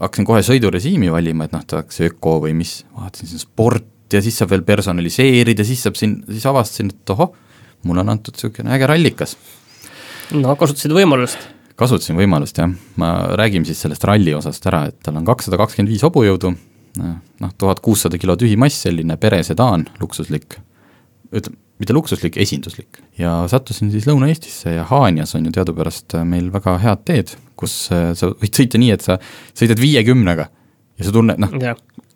hakkasin 0.00 0.28
kohe 0.28 0.44
sõidurežiimi 0.46 1.10
valima, 1.12 1.48
et 1.48 1.56
noh, 1.56 1.64
tahaks 1.66 2.00
öko 2.06 2.38
või 2.44 2.54
mis, 2.58 2.78
vaatasin 2.96 3.32
siin 3.32 3.42
sport 3.42 4.14
ja 4.14 4.22
siis 4.22 4.38
saab 4.38 4.52
veel 4.54 4.62
personaliseerida, 4.66 5.66
siis 5.66 5.82
saab 5.86 5.98
siin, 5.98 6.20
siis 6.30 6.46
avastasin, 6.46 6.92
et 6.94 7.14
ohoh, 7.16 7.34
mulle 7.88 8.04
on 8.04 8.14
antud 8.14 8.36
niisugune 8.36 8.72
äge 8.76 8.88
rallikas. 8.88 9.36
no 10.36 10.56
kasutasid 10.58 10.94
võimalust 10.94 11.52
kasutasin 11.76 12.16
võimalust 12.16 12.56
jah, 12.56 12.70
ma 13.00 13.10
räägime 13.36 13.68
siis 13.68 13.82
sellest 13.84 14.04
ralli 14.08 14.32
osast 14.36 14.64
ära, 14.68 14.86
et 14.90 14.98
tal 15.04 15.18
on 15.18 15.26
kakssada 15.28 15.58
kakskümmend 15.60 15.92
viis 15.92 16.04
hobujõudu, 16.06 16.54
noh, 16.96 17.52
tuhat 17.58 17.80
kuussada 17.84 18.18
kilo 18.20 18.36
tühimass, 18.40 18.82
selline 18.86 19.16
peresedaan, 19.20 19.86
luksuslik, 20.00 20.58
ütleme, 21.32 21.58
mitte 21.76 21.92
luksuslik, 21.92 22.36
esinduslik. 22.40 23.00
ja 23.18 23.42
sattusin 23.50 23.90
siis 23.92 24.06
Lõuna-Eestisse 24.08 24.72
ja 24.78 24.84
Haanjas 24.88 25.34
on 25.36 25.44
ju 25.44 25.52
teadupärast 25.52 26.16
meil 26.24 26.48
väga 26.52 26.78
head 26.80 27.02
teed, 27.08 27.34
kus 27.56 27.74
sa 27.90 28.30
võid 28.32 28.56
sõita 28.56 28.80
nii, 28.80 28.94
et 28.94 29.04
sa 29.04 29.18
sõidad 29.52 29.80
viiekümnega 29.80 30.48
ja 30.96 31.04
sa 31.08 31.12
tunned, 31.12 31.40
noh, 31.42 31.52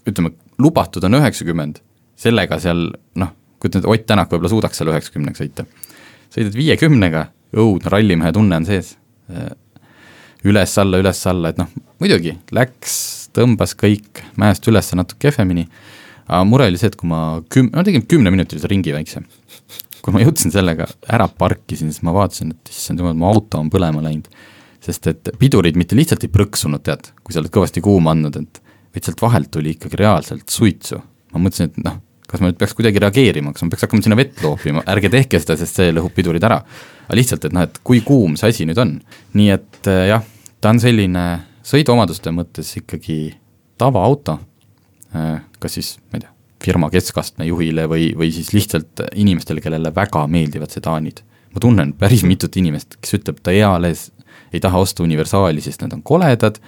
ütleme, 0.09 0.33
lubatud 0.61 1.05
on 1.05 1.21
üheksakümmend, 1.21 1.83
sellega 2.21 2.61
seal 2.63 2.89
noh, 3.21 3.35
kujutan 3.61 3.83
ette, 3.83 3.93
Ott 3.93 4.07
Tänak 4.09 4.33
võib-olla 4.33 4.53
suudaks 4.53 4.81
seal 4.81 4.93
üheksakümnega 4.95 5.43
sõita. 5.43 5.67
sõidad 6.33 6.57
viiekümnega, 6.57 7.27
õudne 7.57 7.93
rallimehe 7.93 8.33
tunne 8.33 8.63
on 8.63 8.69
sees 8.69 8.95
üles-alla, 10.45 11.01
üles-alla, 11.03 11.53
et 11.53 11.61
noh, 11.61 11.69
muidugi 12.01 12.33
läks, 12.57 13.20
tõmbas 13.41 13.75
kõik 13.79 14.23
mäest 14.41 14.67
üles 14.71 14.93
natuke 14.97 15.29
kehvemini, 15.29 15.67
aga 16.29 16.45
mure 16.47 16.69
oli 16.71 16.81
see, 16.81 16.93
et 16.93 16.99
kui 17.01 17.11
ma 17.11 17.41
küm-, 17.53 17.73
ma 17.75 17.85
tegin 17.87 18.07
kümneminutilise 18.07 18.71
ringi 18.71 18.95
väikse. 18.95 19.25
kui 20.01 20.15
ma 20.17 20.23
jõudsin 20.23 20.53
sellega, 20.53 20.87
ära 21.13 21.27
parkisin, 21.29 21.91
siis 21.93 22.05
ma 22.07 22.15
vaatasin, 22.17 22.55
et 22.55 22.73
issand 22.73 23.03
jumal, 23.03 23.19
mu 23.21 23.27
auto 23.29 23.61
on 23.61 23.69
põlema 23.73 24.01
läinud. 24.05 24.31
sest 24.81 25.07
et 25.11 25.29
pidurid 25.39 25.77
mitte 25.77 25.97
lihtsalt 25.97 26.23
ei 26.25 26.33
prõksunud, 26.33 26.81
tead, 26.81 27.11
kui 27.21 27.35
sa 27.35 27.43
oled 27.43 27.53
kõvasti 27.53 27.83
kuuma 27.85 28.15
andnud, 28.15 28.37
et 28.41 28.63
vaid 28.95 29.07
sealt 29.07 29.21
vahelt 29.23 29.51
tuli 29.53 29.75
ikkagi 29.77 29.99
reaalselt 30.01 30.49
suitsu. 30.49 31.03
ma 31.35 31.43
mõtlesin, 31.43 31.69
et 31.69 31.85
noh, 31.85 32.01
kas 32.31 32.41
ma 32.41 32.49
nüüd 32.49 32.59
peaks 32.59 32.75
kuidagi 32.79 33.03
reageerima, 33.03 33.53
kas 33.55 33.67
ma 33.67 33.73
peaks 33.73 33.85
hakkama 33.87 34.07
sinna 34.07 34.19
vett 34.19 34.41
loopima, 34.45 34.83
ärge 34.91 35.11
tehke 35.13 35.41
seda, 35.43 35.57
sest 35.59 35.79
see 35.79 35.93
lõhub 35.95 36.15
pidurid 36.15 36.45
ära. 36.47 36.63
aga 37.07 37.19
lihtsalt, 37.19 37.45
et 37.45 37.55
noh, 37.57 37.67
et 37.67 37.81
kui 37.85 38.01
kuum 38.07 38.37
see 38.41 38.53
asi 38.55 38.67
nüüd 38.69 38.81
on. 38.81 38.97
nii 39.35 39.51
et 39.55 39.91
jah, 40.11 40.25
ta 40.61 40.73
on 40.73 40.81
selline 40.83 41.27
sõiduomaduste 41.71 42.33
mõttes 42.35 42.73
ikkagi 42.81 43.35
tavaauto, 43.81 44.39
kas 45.61 45.77
siis, 45.77 45.97
ma 46.11 46.19
ei 46.19 46.25
tea, 46.25 46.33
firma 46.61 46.91
keskastme 46.93 47.47
juhile 47.49 47.87
või, 47.89 48.11
või 48.17 48.31
siis 48.35 48.53
lihtsalt 48.53 49.05
inimestele, 49.15 49.63
kellele 49.65 49.93
väga 49.95 50.27
meeldivad 50.31 50.73
sedaanid. 50.75 51.23
ma 51.55 51.61
tunnen 51.61 51.93
päris 51.99 52.23
mitut 52.23 52.57
inimest, 52.57 52.97
kes 53.03 53.17
ütleb, 53.19 53.41
ta 53.43 53.51
eales 53.51 54.11
ei 54.53 54.61
taha 54.61 54.79
osta 54.79 55.03
universaali, 55.03 55.61
sest 55.61 55.83
need 55.83 55.97
on 55.97 56.03
koledad, 56.03 56.61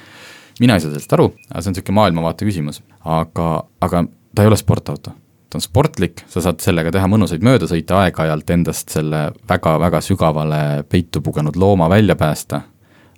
mina 0.61 0.75
ei 0.75 0.83
saa 0.83 0.91
sellest 0.91 1.13
aru, 1.13 1.29
aga 1.51 1.63
see 1.63 1.71
on 1.71 1.77
niisugune 1.77 1.99
maailmavaate 2.01 2.49
küsimus, 2.49 2.83
aga, 3.05 3.65
aga 3.81 4.05
ta 4.35 4.43
ei 4.43 4.51
ole 4.51 4.59
sportauto. 4.59 5.15
Ta 5.53 5.61
on 5.61 5.63
sportlik, 5.63 6.25
sa 6.33 6.41
saad 6.41 6.63
sellega 6.65 6.91
teha 6.95 7.07
mõnusaid 7.13 7.43
möödasõite, 7.45 7.93
aeg-ajalt 7.93 8.51
endast 8.55 8.95
selle 8.95 9.27
väga-väga 9.49 10.01
sügavale 10.01 10.61
peitu 10.89 11.21
pugenud 11.21 11.59
looma 11.61 11.91
välja 11.93 12.17
päästa, 12.17 12.63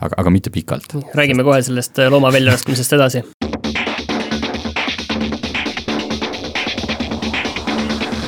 aga, 0.04 0.18
aga 0.20 0.30
mitte 0.32 0.52
pikalt. 0.54 0.96
räägime 1.14 1.44
kohe 1.44 1.62
sellest 1.62 1.98
looma 2.10 2.32
väljalaskmisest 2.32 2.92
edasi. 2.92 3.22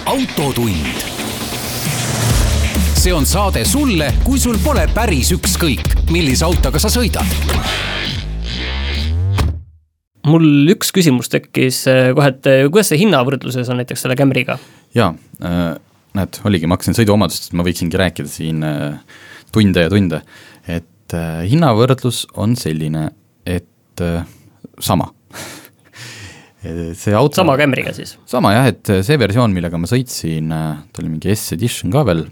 autotund. 0.07 1.05
see 2.97 3.15
on 3.15 3.27
saade 3.27 3.65
sulle, 3.65 4.13
kui 4.25 4.39
sul 4.41 4.59
pole 4.65 4.89
päris 4.95 5.31
ükskõik, 5.37 6.09
millise 6.11 6.45
autoga 6.49 6.81
sa 6.83 6.91
sõidad 6.91 7.37
mul 10.27 10.73
üks 10.73 10.91
küsimus 10.95 11.31
tekkis 11.31 11.85
kohe, 11.87 12.33
et 12.33 12.49
kuidas 12.73 12.91
see 12.91 13.05
hinnavõrdluses 13.05 13.69
on 13.71 13.83
näiteks 13.83 14.07
selle 14.07 14.17
Camry'ga? 14.19 14.59
jaa 14.97 15.13
äh,, 15.45 15.77
näed, 16.17 16.41
oligi, 16.49 16.67
ma 16.67 16.79
hakkasin 16.79 16.97
sõiduomadustest, 16.99 17.55
ma 17.55 17.67
võiksingi 17.67 18.01
rääkida 18.01 18.31
siin 18.31 18.65
äh, 18.67 19.21
tunde 19.55 19.87
ja 19.87 19.93
tunde, 19.93 20.23
et 20.67 20.89
äh, 21.15 21.45
hinnavõrdlus 21.51 22.25
on 22.41 22.57
selline, 22.59 23.11
et 23.47 24.03
äh, 24.03 24.27
sama 24.83 25.11
see 26.99 27.15
auto 27.15 27.39
sama 27.39 27.55
Camry'ga 27.61 27.95
siis? 27.95 28.17
sama 28.27 28.55
jah, 28.57 28.71
et 28.73 28.93
see 29.07 29.19
versioon, 29.21 29.55
millega 29.55 29.79
ma 29.79 29.91
sõitsin, 29.91 30.51
ta 30.51 31.03
oli 31.03 31.13
mingi 31.13 31.31
S-edition 31.35 31.93
ka 31.95 32.03
veel, 32.09 32.25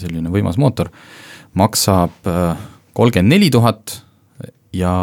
selline 0.00 0.32
võimas 0.32 0.58
mootor, 0.58 0.90
maksab 1.54 2.26
kolmkümmend 2.96 3.30
neli 3.30 3.50
tuhat 3.52 4.00
ja 4.74 4.94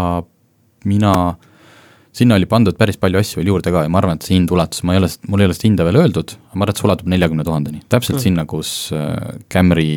mina 0.87 1.13
sinna 2.17 2.35
oli 2.35 2.47
pandud 2.49 2.77
päris 2.77 2.97
palju 2.99 3.19
asju 3.21 3.41
veel 3.41 3.51
juurde 3.51 3.71
ka 3.73 3.83
ja 3.85 3.91
ma 3.93 4.01
arvan, 4.01 4.17
et 4.17 4.25
see 4.25 4.35
hind 4.35 4.51
ulatus, 4.53 4.83
ma 4.87 4.95
ei 4.95 5.01
ole, 5.01 5.09
mul 5.29 5.43
ei 5.43 5.49
ole 5.49 5.57
seda 5.57 5.69
hinda 5.69 5.87
veel 5.87 5.99
öeldud, 6.01 6.33
ma 6.53 6.65
arvan, 6.65 6.73
et 6.73 6.81
see 6.81 6.87
ulatub 6.89 7.11
neljakümne 7.13 7.45
tuhandeni, 7.47 7.83
täpselt 7.91 8.17
mm. 8.17 8.23
sinna, 8.23 8.47
kus 8.49 8.71
Camry, 9.53 9.89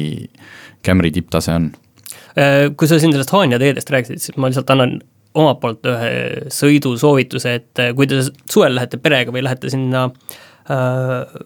Camry 0.87 1.13
tipptase 1.17 1.57
on. 1.57 1.71
Kui 2.35 2.89
sa 2.89 2.99
siin 3.01 3.15
sellest 3.15 3.33
Haanja 3.35 3.59
teedest 3.59 3.91
rääkisid, 3.91 4.23
siis 4.23 4.37
ma 4.39 4.51
lihtsalt 4.51 4.71
annan 4.71 4.99
omalt 5.35 5.61
poolt 5.63 5.87
ühe 5.91 6.11
sõidusoovituse, 6.55 7.55
et 7.59 7.83
kui 7.97 8.09
te 8.11 8.21
suvel 8.51 8.75
lähete 8.79 8.99
perega 9.03 9.35
või 9.35 9.45
lähete 9.47 9.71
sinna 9.73 10.07
äh, 10.71 11.45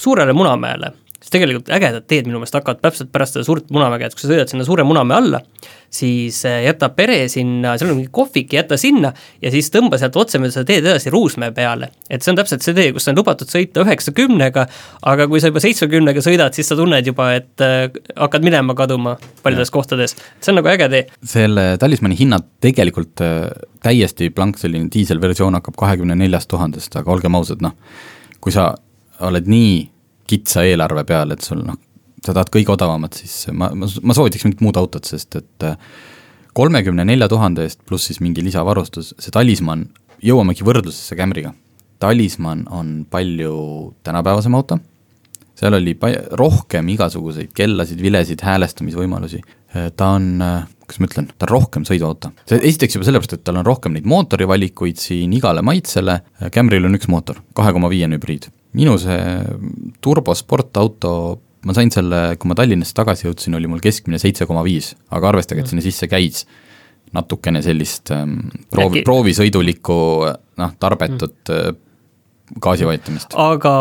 Suurele 0.00 0.32
Munamäele, 0.32 0.92
siis 1.20 1.32
tegelikult 1.34 1.68
ägedad 1.72 2.06
teed 2.08 2.28
minu 2.28 2.40
meelest 2.40 2.56
hakkavad 2.56 2.80
täpselt 2.80 3.10
pärast 3.12 3.36
seda 3.36 3.44
suurt 3.44 3.68
Munamäge, 3.74 4.08
et 4.08 4.14
kui 4.16 4.22
sa 4.24 4.30
sõidad 4.30 4.50
sinna 4.50 4.64
suure 4.64 4.86
Munamäe 4.88 5.18
alla, 5.18 5.40
siis 5.92 6.38
äh, 6.48 6.62
jäta 6.64 6.88
pere 6.96 7.18
sinna, 7.28 7.74
seal 7.78 7.90
on 7.92 7.98
mingi 7.98 8.12
kohvik, 8.14 8.54
jäta 8.56 8.78
sinna 8.80 9.12
ja 9.42 9.52
siis 9.52 9.68
tõmba 9.74 9.98
sealt 10.00 10.16
otse 10.16 10.40
mööda 10.40 10.54
seda 10.56 10.68
teed 10.70 10.86
edasi 10.86 11.12
Ruusmäe 11.12 11.52
peale. 11.56 11.90
et 12.08 12.24
see 12.24 12.32
on 12.32 12.40
täpselt 12.40 12.64
see 12.64 12.76
tee, 12.76 12.94
kus 12.96 13.10
on 13.12 13.20
lubatud 13.20 13.52
sõita 13.52 13.84
üheksakümnega, 13.84 14.66
aga 15.12 15.28
kui 15.28 15.42
sa 15.42 15.52
juba 15.52 15.64
seitsmekümnega 15.64 16.24
sõidad, 16.24 16.56
siis 16.56 16.72
sa 16.72 16.78
tunned 16.80 17.12
juba, 17.12 17.30
et 17.36 17.66
äh, 17.66 17.92
hakkad 18.16 18.46
minema 18.46 18.74
kaduma 18.78 19.18
paljudes 19.44 19.74
kohtades. 19.74 20.16
see 20.40 20.54
on 20.54 20.60
nagu 20.62 20.72
äge 20.72 20.88
tee. 20.88 21.04
selle 21.36 21.74
talismani 21.80 22.16
hinnad 22.16 22.48
tegelikult 22.64 23.20
äh, 23.26 23.50
täiesti 23.84 24.32
blank 24.32 24.58
selline 24.58 24.88
diiselversioon 24.92 25.60
hakkab 25.60 25.76
kahekümne 25.84 26.16
neljast 26.16 26.48
tuhandest, 26.48 26.96
aga 26.96 27.12
olgem 27.12 27.36
ausad, 27.36 27.60
noh, 27.60 27.76
kui 28.40 28.56
sa 28.56 28.72
oled 29.20 29.48
nii 29.50 29.72
kitsa 30.30 30.64
eelarve 30.68 31.04
peal, 31.08 31.34
et 31.34 31.44
sul 31.44 31.64
noh, 31.66 31.78
sa 32.24 32.34
tahad 32.34 32.52
kõige 32.52 32.74
odavamat, 32.74 33.20
siis 33.22 33.48
ma, 33.52 33.70
ma, 33.76 33.88
ma 33.88 34.16
soovitaks 34.16 34.46
mingit 34.46 34.62
muud 34.64 34.78
autot, 34.80 35.08
sest 35.08 35.38
et 35.40 35.66
äh, 35.66 35.78
kolmekümne 36.56 37.06
nelja 37.08 37.30
tuhande 37.30 37.64
eest 37.66 37.82
pluss 37.88 38.10
siis 38.10 38.20
mingi 38.24 38.44
lisavarustus, 38.44 39.14
see 39.18 39.34
talismann, 39.34 39.88
jõuamegi 40.24 40.66
võrdlusesse 40.66 41.16
Camryga. 41.18 41.54
talismann 42.00 42.64
on 42.72 43.04
palju 43.10 43.54
tänapäevasem 44.04 44.54
auto, 44.56 44.78
seal 45.56 45.76
oli 45.76 45.94
pa-, 46.00 46.16
rohkem 46.40 46.88
igasuguseid 46.94 47.52
kellasid, 47.56 48.00
vilesid, 48.00 48.44
häälestamisvõimalusi, 48.44 49.40
äh, 49.74 49.90
ta 49.96 50.14
on, 50.18 50.30
äh, 50.44 50.68
kuidas 50.84 51.00
ma 51.00 51.10
ütlen, 51.10 51.32
ta 51.32 51.48
on 51.48 51.54
rohkem 51.56 51.88
sõiduauto. 51.88 52.34
see 52.44 52.60
esiteks 52.60 52.98
juba 52.98 53.08
sellepärast, 53.08 53.38
et 53.38 53.44
tal 53.48 53.60
on 53.62 53.68
rohkem 53.68 53.96
neid 53.96 54.08
mootorivalikuid 54.08 55.00
siin 55.00 55.32
igale 55.32 55.64
maitsele, 55.64 56.20
Camryl 56.52 56.88
on 56.88 57.00
üks 57.00 57.08
mootor, 57.08 57.40
kahe 57.56 57.72
koma 57.72 57.92
viiene 57.92 58.20
hübriid 58.20 58.50
minu 58.78 58.96
see 59.00 59.20
turbosportauto, 60.04 61.12
ma 61.66 61.76
sain 61.76 61.92
selle, 61.94 62.22
kui 62.40 62.50
ma 62.50 62.56
Tallinnast 62.58 62.96
tagasi 62.96 63.28
jõudsin, 63.28 63.56
oli 63.58 63.70
mul 63.70 63.82
keskmine 63.84 64.20
seitse 64.22 64.46
koma 64.48 64.64
viis, 64.66 64.92
aga 65.14 65.32
arvestage, 65.32 65.64
et 65.64 65.72
sinna 65.72 65.84
sisse 65.84 66.08
käis 66.10 66.44
natukene 67.16 67.62
sellist 67.64 68.12
ähm, 68.14 68.36
proovi, 68.70 69.02
proovisõidulikku 69.06 70.00
noh, 70.62 70.74
tarbetut 70.78 71.50
mm. 71.50 71.78
gaasi 72.62 72.86
vajutamist. 72.86 73.34
aga 73.34 73.72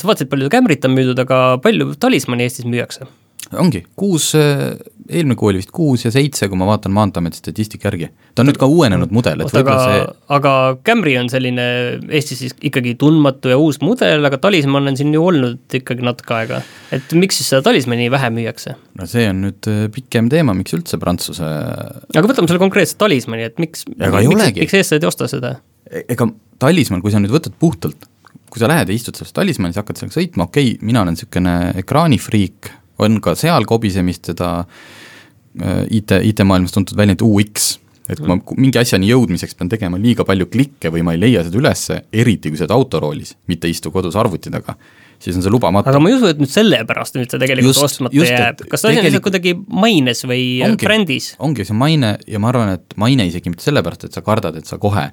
sa 0.00 0.08
vaatasid, 0.08 0.30
palju 0.32 0.48
Camryt 0.52 0.88
on 0.88 0.96
müüdud, 0.96 1.20
aga 1.26 1.58
palju 1.64 1.92
Talismani 2.00 2.48
Eestis 2.48 2.68
müüakse? 2.68 3.08
Ongi, 3.56 3.82
kuus, 3.96 4.30
äh, 4.36 4.74
eelmine 5.08 5.36
kuu 5.38 5.48
oli 5.50 5.60
vist 5.62 5.70
kuus 5.74 6.04
ja 6.04 6.12
seitse, 6.12 6.48
kui 6.50 6.58
ma 6.60 6.66
vaatan 6.68 6.92
Maanteeameti 6.92 7.40
statistika 7.40 7.88
järgi. 7.88 8.10
ta 8.34 8.42
on 8.42 8.50
nüüd 8.50 8.58
ka 8.60 8.68
uuenenud 8.68 9.12
mudel, 9.14 9.40
et 9.44 9.54
võib-olla 9.54 9.84
see 9.86 10.02
aga 10.36 10.52
Camry 10.84 11.14
on 11.20 11.30
selline 11.32 11.68
Eestis 12.08 12.42
siis 12.44 12.56
ikkagi 12.60 12.94
tundmatu 13.00 13.52
ja 13.52 13.58
uus 13.60 13.80
mudel, 13.84 14.24
aga 14.28 14.40
Talisman 14.42 14.92
on 14.92 14.98
siin 15.00 15.14
ju 15.14 15.24
olnud 15.30 15.78
ikkagi 15.80 16.04
natuke 16.04 16.36
aega. 16.36 16.60
et 16.92 17.16
miks 17.16 17.40
siis 17.40 17.48
seda 17.54 17.64
Talismani 17.70 18.10
vähe 18.12 18.30
müüakse? 18.34 18.76
no 19.00 19.08
see 19.08 19.28
on 19.30 19.42
nüüd 19.46 19.70
äh, 19.70 19.86
pikem 19.94 20.28
teema, 20.32 20.56
miks 20.58 20.76
üldse 20.76 21.00
Prantsuse 21.00 21.48
aga 21.48 22.26
võtame 22.28 22.50
selle 22.50 22.62
konkreetse 22.62 22.98
Talismani, 23.00 23.48
et 23.48 23.58
miks, 23.62 23.88
miks, 23.88 24.54
miks 24.60 24.76
eestlased 24.76 25.04
ei 25.04 25.12
osta 25.12 25.30
seda? 25.30 25.56
E-, 25.88 26.04
ega 26.12 26.28
Talisman, 26.60 27.00
kui 27.04 27.14
sa 27.14 27.20
nüüd 27.22 27.32
võtad 27.32 27.54
puhtalt, 27.58 28.08
kui 28.48 28.60
sa 28.60 28.68
lähed 28.70 28.90
ja 28.90 28.96
istud 28.96 29.16
selles 29.18 29.34
Talismanis, 29.36 29.78
hakkad 29.78 30.00
sellega 30.00 30.18
sõitma, 30.18 30.48
okei 30.48 30.74
okay,, 30.74 30.86
mina 30.86 31.02
olen 31.04 31.16
niisugune 31.16 31.56
ekraanifriik, 31.82 32.70
on 33.04 33.20
ka 33.24 33.34
seal 33.38 33.66
kobisemist 33.68 34.32
seda 34.32 34.52
äh, 34.62 35.84
IT, 36.00 36.18
IT-maailmas 36.32 36.74
tuntud 36.74 36.98
väljend 36.98 37.22
UX, 37.24 37.76
et 38.08 38.20
kui 38.20 38.30
ma 38.30 38.38
mingi 38.56 38.80
asjani 38.80 39.10
jõudmiseks 39.10 39.56
pean 39.58 39.68
tegema 39.70 40.00
liiga 40.00 40.24
palju 40.28 40.48
klikke 40.50 40.92
või 40.92 41.04
ma 41.04 41.14
ei 41.14 41.20
leia 41.26 41.44
seda 41.46 41.60
ülesse, 41.60 42.00
eriti 42.12 42.52
kui 42.52 42.60
sa 42.60 42.64
oled 42.66 42.76
autoroolis, 42.78 43.34
mitte 43.50 43.68
ei 43.68 43.76
istu 43.76 43.92
kodus 43.94 44.16
arvuti 44.18 44.52
taga, 44.52 44.74
siis 45.20 45.36
on 45.36 45.44
see 45.44 45.52
lubamatu. 45.52 45.90
aga 45.92 46.00
ma 46.00 46.10
ei 46.10 46.16
usu, 46.16 46.30
et 46.32 46.40
nüüd 46.40 46.52
sellepärast 46.52 47.18
nüüd 47.18 47.28
see 47.28 47.42
tegelikult 47.42 47.74
just, 47.74 47.84
ostmata 47.84 48.16
just, 48.16 48.32
jääb, 48.32 48.64
kas 48.64 48.84
see 48.84 48.94
asi 48.94 49.02
on 49.02 49.08
lihtsalt 49.08 49.26
kuidagi 49.28 49.54
maines 49.84 50.24
või 50.24 50.46
ongi, 50.64 50.88
brändis? 50.88 51.30
ongi 51.44 51.68
see 51.68 51.76
maine 51.76 52.14
ja 52.24 52.40
ma 52.42 52.52
arvan, 52.52 52.72
et 52.78 52.96
maine 53.00 53.28
isegi 53.28 53.52
mitte 53.52 53.66
sellepärast, 53.66 54.08
et 54.08 54.16
sa 54.16 54.24
kardad, 54.24 54.56
et 54.56 54.70
sa 54.70 54.80
kohe, 54.80 55.10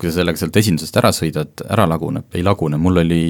kui 0.00 0.08
sa 0.08 0.22
sellega 0.22 0.40
sealt 0.40 0.56
esindusest 0.56 0.96
ära 0.96 1.12
sõidad, 1.12 1.66
ära 1.68 1.84
laguneb, 1.90 2.30
ei 2.32 2.46
lagune, 2.46 2.80
mul 2.80 3.04
oli 3.04 3.22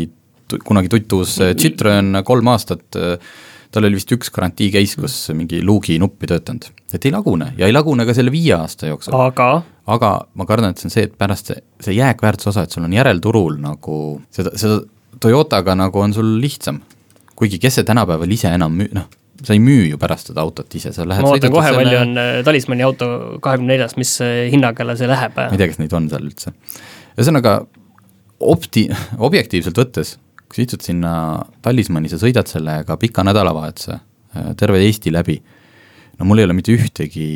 kunagi 0.66 0.90
tutvus 0.90 1.36
Citroen 1.58 2.22
kolm 2.26 2.48
aastat 2.50 2.98
äh, 2.98 3.32
tal 3.74 3.86
oli 3.86 3.98
vist 3.98 4.12
üks 4.14 4.32
garantii 4.34 4.70
case, 4.74 4.98
kus 5.00 5.16
mingi 5.36 5.60
luugi 5.66 5.98
nupp 6.02 6.24
ei 6.24 6.32
töötanud. 6.32 6.70
et 6.92 7.04
ei 7.06 7.12
lagune 7.14 7.52
ja 7.58 7.68
ei 7.68 7.74
lagune 7.74 8.06
ka 8.06 8.14
selle 8.16 8.32
viie 8.34 8.54
aasta 8.56 8.90
jooksul. 8.90 9.14
aga? 9.14 9.50
aga 9.86 10.10
ma 10.34 10.46
kardan, 10.46 10.74
et 10.74 10.82
see 10.82 10.90
on 10.90 10.94
see, 10.96 11.06
et 11.08 11.14
pärast 11.18 11.52
see, 11.52 11.62
see 11.86 11.96
jääkväärtuse 11.98 12.50
osa, 12.52 12.66
et 12.66 12.74
sul 12.74 12.86
on 12.86 12.96
järelturul 12.96 13.60
nagu 13.62 14.00
seda, 14.34 14.56
seda 14.58 14.80
Toyotaga 15.20 15.74
nagu 15.74 16.00
on 16.00 16.14
sul 16.14 16.36
lihtsam. 16.40 16.80
kuigi 17.36 17.58
kes 17.58 17.80
see 17.80 17.86
tänapäeval 17.88 18.30
ise 18.30 18.50
enam 18.52 18.74
müü-, 18.76 18.92
noh, 18.94 19.06
sa 19.44 19.54
ei 19.56 19.60
müü 19.62 19.88
ju 19.88 19.98
pärast 19.98 20.30
seda 20.30 20.42
autot 20.44 20.74
ise, 20.76 20.92
sa 20.92 21.06
lähed 21.08 21.24
ma 21.24 21.32
vaatan 21.34 21.52
kohe 21.54 21.68
selle..., 21.70 21.82
palju 21.82 22.00
on 22.02 22.20
äh, 22.20 22.30
Talismani 22.44 22.84
auto 22.84 23.06
kahekümne 23.42 23.74
neljas, 23.74 23.96
mis 24.00 24.12
äh, 24.24 24.48
hinnaga 24.52 24.84
see 24.94 25.08
läheb? 25.08 25.38
ma 25.38 25.48
ei 25.54 25.60
tea, 25.60 25.70
kas 25.72 25.80
neid 25.80 25.94
on 25.96 26.08
seal 26.12 26.26
üldse. 26.26 26.52
ühesõnaga, 27.16 27.54
opti-, 28.52 28.88
objektiivselt 29.28 29.80
võttes 29.80 30.18
kui 30.50 30.58
sa 30.58 30.66
istud 30.66 30.82
sinna 30.82 31.14
Talismani, 31.62 32.10
sa 32.10 32.18
sõidad 32.18 32.50
sellega 32.50 32.96
pika 32.98 33.22
nädalavahetuse 33.26 33.94
äh, 33.94 34.50
terve 34.58 34.82
Eesti 34.82 35.12
läbi, 35.14 35.38
no 36.18 36.26
mul 36.26 36.42
ei 36.42 36.48
ole 36.48 36.56
mitte 36.58 36.74
ühtegi 36.74 37.28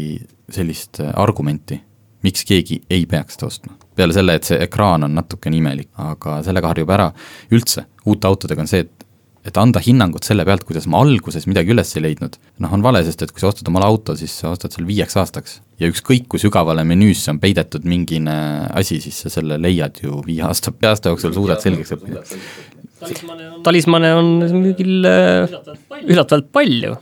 sellist 0.53 0.99
äh, 1.05 1.13
argumenti, 1.23 1.79
miks 2.27 2.43
keegi 2.49 2.81
ei 2.91 3.07
peaks 3.07 3.39
seda 3.39 3.47
ostma. 3.47 3.79
peale 3.95 4.17
selle, 4.17 4.35
et 4.35 4.49
see 4.49 4.59
ekraan 4.65 5.07
on 5.07 5.15
natukene 5.15 5.61
imelik, 5.61 5.93
aga 6.03 6.41
sellega 6.43 6.73
harjub 6.73 6.91
ära, 6.91 7.13
üldse, 7.55 7.87
uute 8.11 8.27
autodega 8.27 8.65
on 8.65 8.71
see, 8.71 8.83
et 8.83 9.05
et 9.45 9.59
anda 9.61 9.81
hinnangut 9.85 10.25
selle 10.25 10.45
pealt, 10.49 10.63
kuidas 10.65 10.87
ma 10.89 11.03
alguses 11.05 11.45
midagi 11.45 11.75
üles 11.75 11.91
ei 11.99 12.03
leidnud, 12.07 12.39
noh, 12.65 12.71
on 12.73 12.85
vale, 12.85 13.03
sest 13.05 13.27
et 13.27 13.33
kui 13.33 13.43
sa 13.43 13.51
ostad 13.51 13.69
omale 13.69 13.85
auto, 13.85 14.15
siis 14.17 14.33
sa 14.41 14.55
ostad 14.55 14.73
selle 14.73 14.89
viieks 14.89 15.19
aastaks. 15.21 15.59
ja 15.79 15.91
ükskõik, 15.91 16.25
kui 16.33 16.41
sügavale 16.41 16.81
menüüsse 16.89 17.29
on 17.35 17.41
peidetud 17.43 17.85
mingine 17.85 18.35
asi, 18.73 19.03
siis 19.05 19.19
sa 19.21 19.33
selle 19.37 19.59
leiad 19.61 20.01
ju 20.01 20.23
viie 20.25 20.47
aasta, 20.49 20.73
aasta 20.89 21.13
jooksul 21.13 21.35
suudad 21.37 21.61
selgeks 21.61 21.93
õppida 21.99 22.25
talismane 23.65 24.13
on 24.19 24.31
müügil 24.53 25.09
äh, 25.09 25.59
üllatavalt 26.05 26.51
palju. 26.55 26.95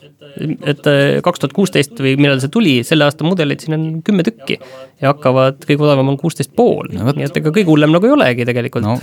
et 0.64 0.86
äh, 0.88 1.20
kaks 1.24 1.42
tuhat 1.42 1.52
kuusteist 1.56 1.98
või 2.00 2.14
millal 2.16 2.40
see 2.40 2.52
tuli, 2.52 2.74
selle 2.88 3.04
aasta 3.04 3.26
mudeleid 3.26 3.60
siin 3.60 3.76
on 3.76 3.86
kümme 4.06 4.24
tükki 4.24 4.56
ja 4.56 5.12
hakkavad, 5.12 5.60
kõige 5.68 5.84
odavam 5.84 6.12
on 6.14 6.18
kuusteist 6.20 6.54
pool. 6.56 6.88
No,, 6.94 7.12
nii 7.12 7.28
et 7.28 7.40
ega 7.42 7.52
kõige 7.52 7.68
hullem 7.68 7.92
nagu 7.92 8.08
ei 8.08 8.14
olegi 8.14 8.48
tegelikult. 8.48 8.86
no 8.86 8.96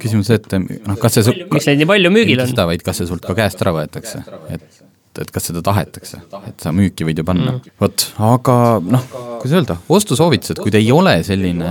küsimus 0.00 0.28
see, 0.28 0.40
et 0.40 0.58
noh, 0.58 0.98
kas 1.00 1.20
see 1.20 1.46
miks 1.48 1.70
neid 1.70 1.80
nii 1.82 1.92
palju 1.94 2.12
müügil 2.14 2.44
on? 2.44 2.50
seda, 2.52 2.68
vaid 2.68 2.84
kas 2.84 3.00
see 3.00 3.08
sult 3.08 3.24
ka 3.24 3.36
käest 3.38 3.64
ära 3.64 3.72
võetakse, 3.78 4.24
et 4.52 4.84
et 5.22 5.30
kas 5.30 5.48
seda 5.50 5.62
tahetakse, 5.64 6.20
et 6.48 6.64
sa 6.64 6.72
müüki 6.74 7.06
võid 7.06 7.20
ju 7.20 7.26
panna. 7.26 7.54
Mm.. 7.54 7.74
vot, 7.80 8.06
aga 8.32 8.56
noh, 8.82 9.06
kuidas 9.42 9.56
öelda, 9.60 9.76
ostusoovitused, 9.92 10.58
kui 10.62 10.74
te 10.74 10.80
ei 10.82 10.90
ole 10.94 11.16
selline 11.26 11.70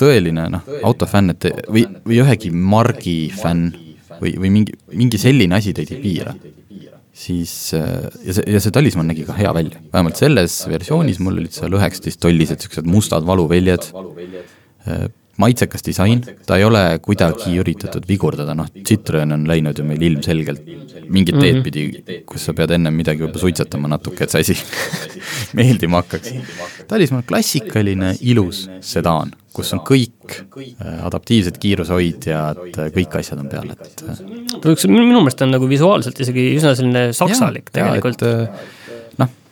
tõeline 0.00 0.46
noh, 0.56 0.72
autofänn, 0.88 1.34
et 1.34 1.50
või, 1.68 1.84
või 2.06 2.20
ühegi 2.24 2.52
margi 2.54 3.18
fänn 3.36 3.68
või, 4.20 4.34
või 4.40 4.50
mingi, 4.54 4.76
mingi 4.96 5.20
selline 5.20 5.58
asi 5.58 5.74
teid 5.76 5.92
ei 5.94 6.00
piira, 6.02 6.34
siis 7.20 7.52
äh, 7.76 8.08
ja 8.26 8.36
see, 8.36 8.46
ja 8.56 8.62
see 8.62 8.74
talismann 8.74 9.10
nägi 9.10 9.26
ka 9.28 9.36
hea 9.38 9.52
välja, 9.56 9.82
vähemalt 9.92 10.20
selles 10.20 10.60
versioonis 10.70 11.20
mul 11.22 11.40
olid 11.42 11.56
seal 11.56 11.74
üheksateist 11.78 12.20
tollised 12.22 12.60
niisugused 12.60 12.90
mustad 12.90 13.26
valuväljad, 13.28 13.90
äh, 14.86 15.08
maitsekas 15.40 15.84
disain, 15.86 16.22
ta 16.46 16.58
ei 16.60 16.66
ole 16.66 16.84
kuidagi 17.02 17.56
üritatud 17.62 18.06
vigurdada, 18.08 18.54
noh, 18.58 18.68
Citroen 18.86 19.36
on 19.36 19.46
läinud 19.48 19.78
ju 19.78 19.86
meil 19.86 20.02
ilmselgelt 20.10 20.64
mingit 21.10 21.36
teed 21.36 21.58
mhm. 21.58 21.64
pidi, 21.66 22.22
kus 22.28 22.46
sa 22.46 22.54
pead 22.56 22.76
ennem 22.76 22.94
midagi 22.96 23.24
võib-olla 23.24 23.44
suitsetama 23.44 23.90
natuke, 23.90 24.24
et 24.26 24.34
see 24.34 24.44
asi 24.44 24.56
meeldima 25.58 26.02
hakkaks. 26.04 26.34
talismann 26.90 27.24
on 27.24 27.28
klassikaline 27.28 28.14
ilus 28.32 28.66
sedaan, 28.84 29.32
kus 29.54 29.72
on 29.74 29.82
kõik 29.86 30.36
äh, 30.38 31.00
adaptiivsed 31.08 31.58
kiirushoidjad, 31.62 32.60
äh, 32.70 32.90
kõik 32.94 33.16
asjad 33.20 33.42
on 33.42 33.50
peal, 33.50 33.72
et 33.74 34.04
ta 34.04 34.14
äh, 34.14 34.74
üks, 34.74 34.86
minu 34.90 35.18
meelest 35.18 35.42
on 35.46 35.54
nagu 35.56 35.70
visuaalselt 35.70 36.20
isegi 36.22 36.50
üsna 36.58 36.76
selline 36.78 37.10
saksalik 37.16 37.72
ja, 37.72 37.80
tegelikult. 37.80 38.26
noh, 38.26 38.78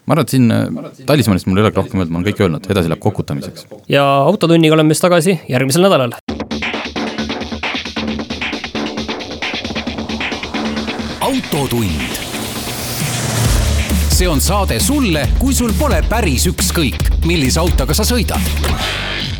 ma 0.09 0.17
arvan, 0.17 0.25
et 0.25 0.33
siin 0.33 1.05
talismannist 1.07 1.49
mul 1.49 1.61
ei 1.61 1.67
olegi 1.67 1.77
rohkem 1.77 2.01
öelda, 2.01 2.13
ma 2.15 2.21
olen 2.21 2.29
kõik 2.31 2.41
öelnud, 2.47 2.69
edasi 2.73 2.89
läheb 2.89 3.03
kokutamiseks. 3.05 3.67
ja 3.93 4.05
Autotunniga 4.25 4.77
oleme 4.79 4.97
siis 4.97 5.05
tagasi 5.05 5.39
järgmisel 5.53 5.85
nädalal. 5.85 6.17
autotund. 11.29 12.17
see 14.09 14.29
on 14.29 14.41
saade 14.41 14.81
sulle, 14.81 15.29
kui 15.39 15.55
sul 15.55 15.77
pole 15.79 16.01
päris 16.09 16.49
ükskõik, 16.49 17.05
millise 17.29 17.61
autoga 17.61 17.95
sa 17.95 18.09
sõidad 18.09 19.38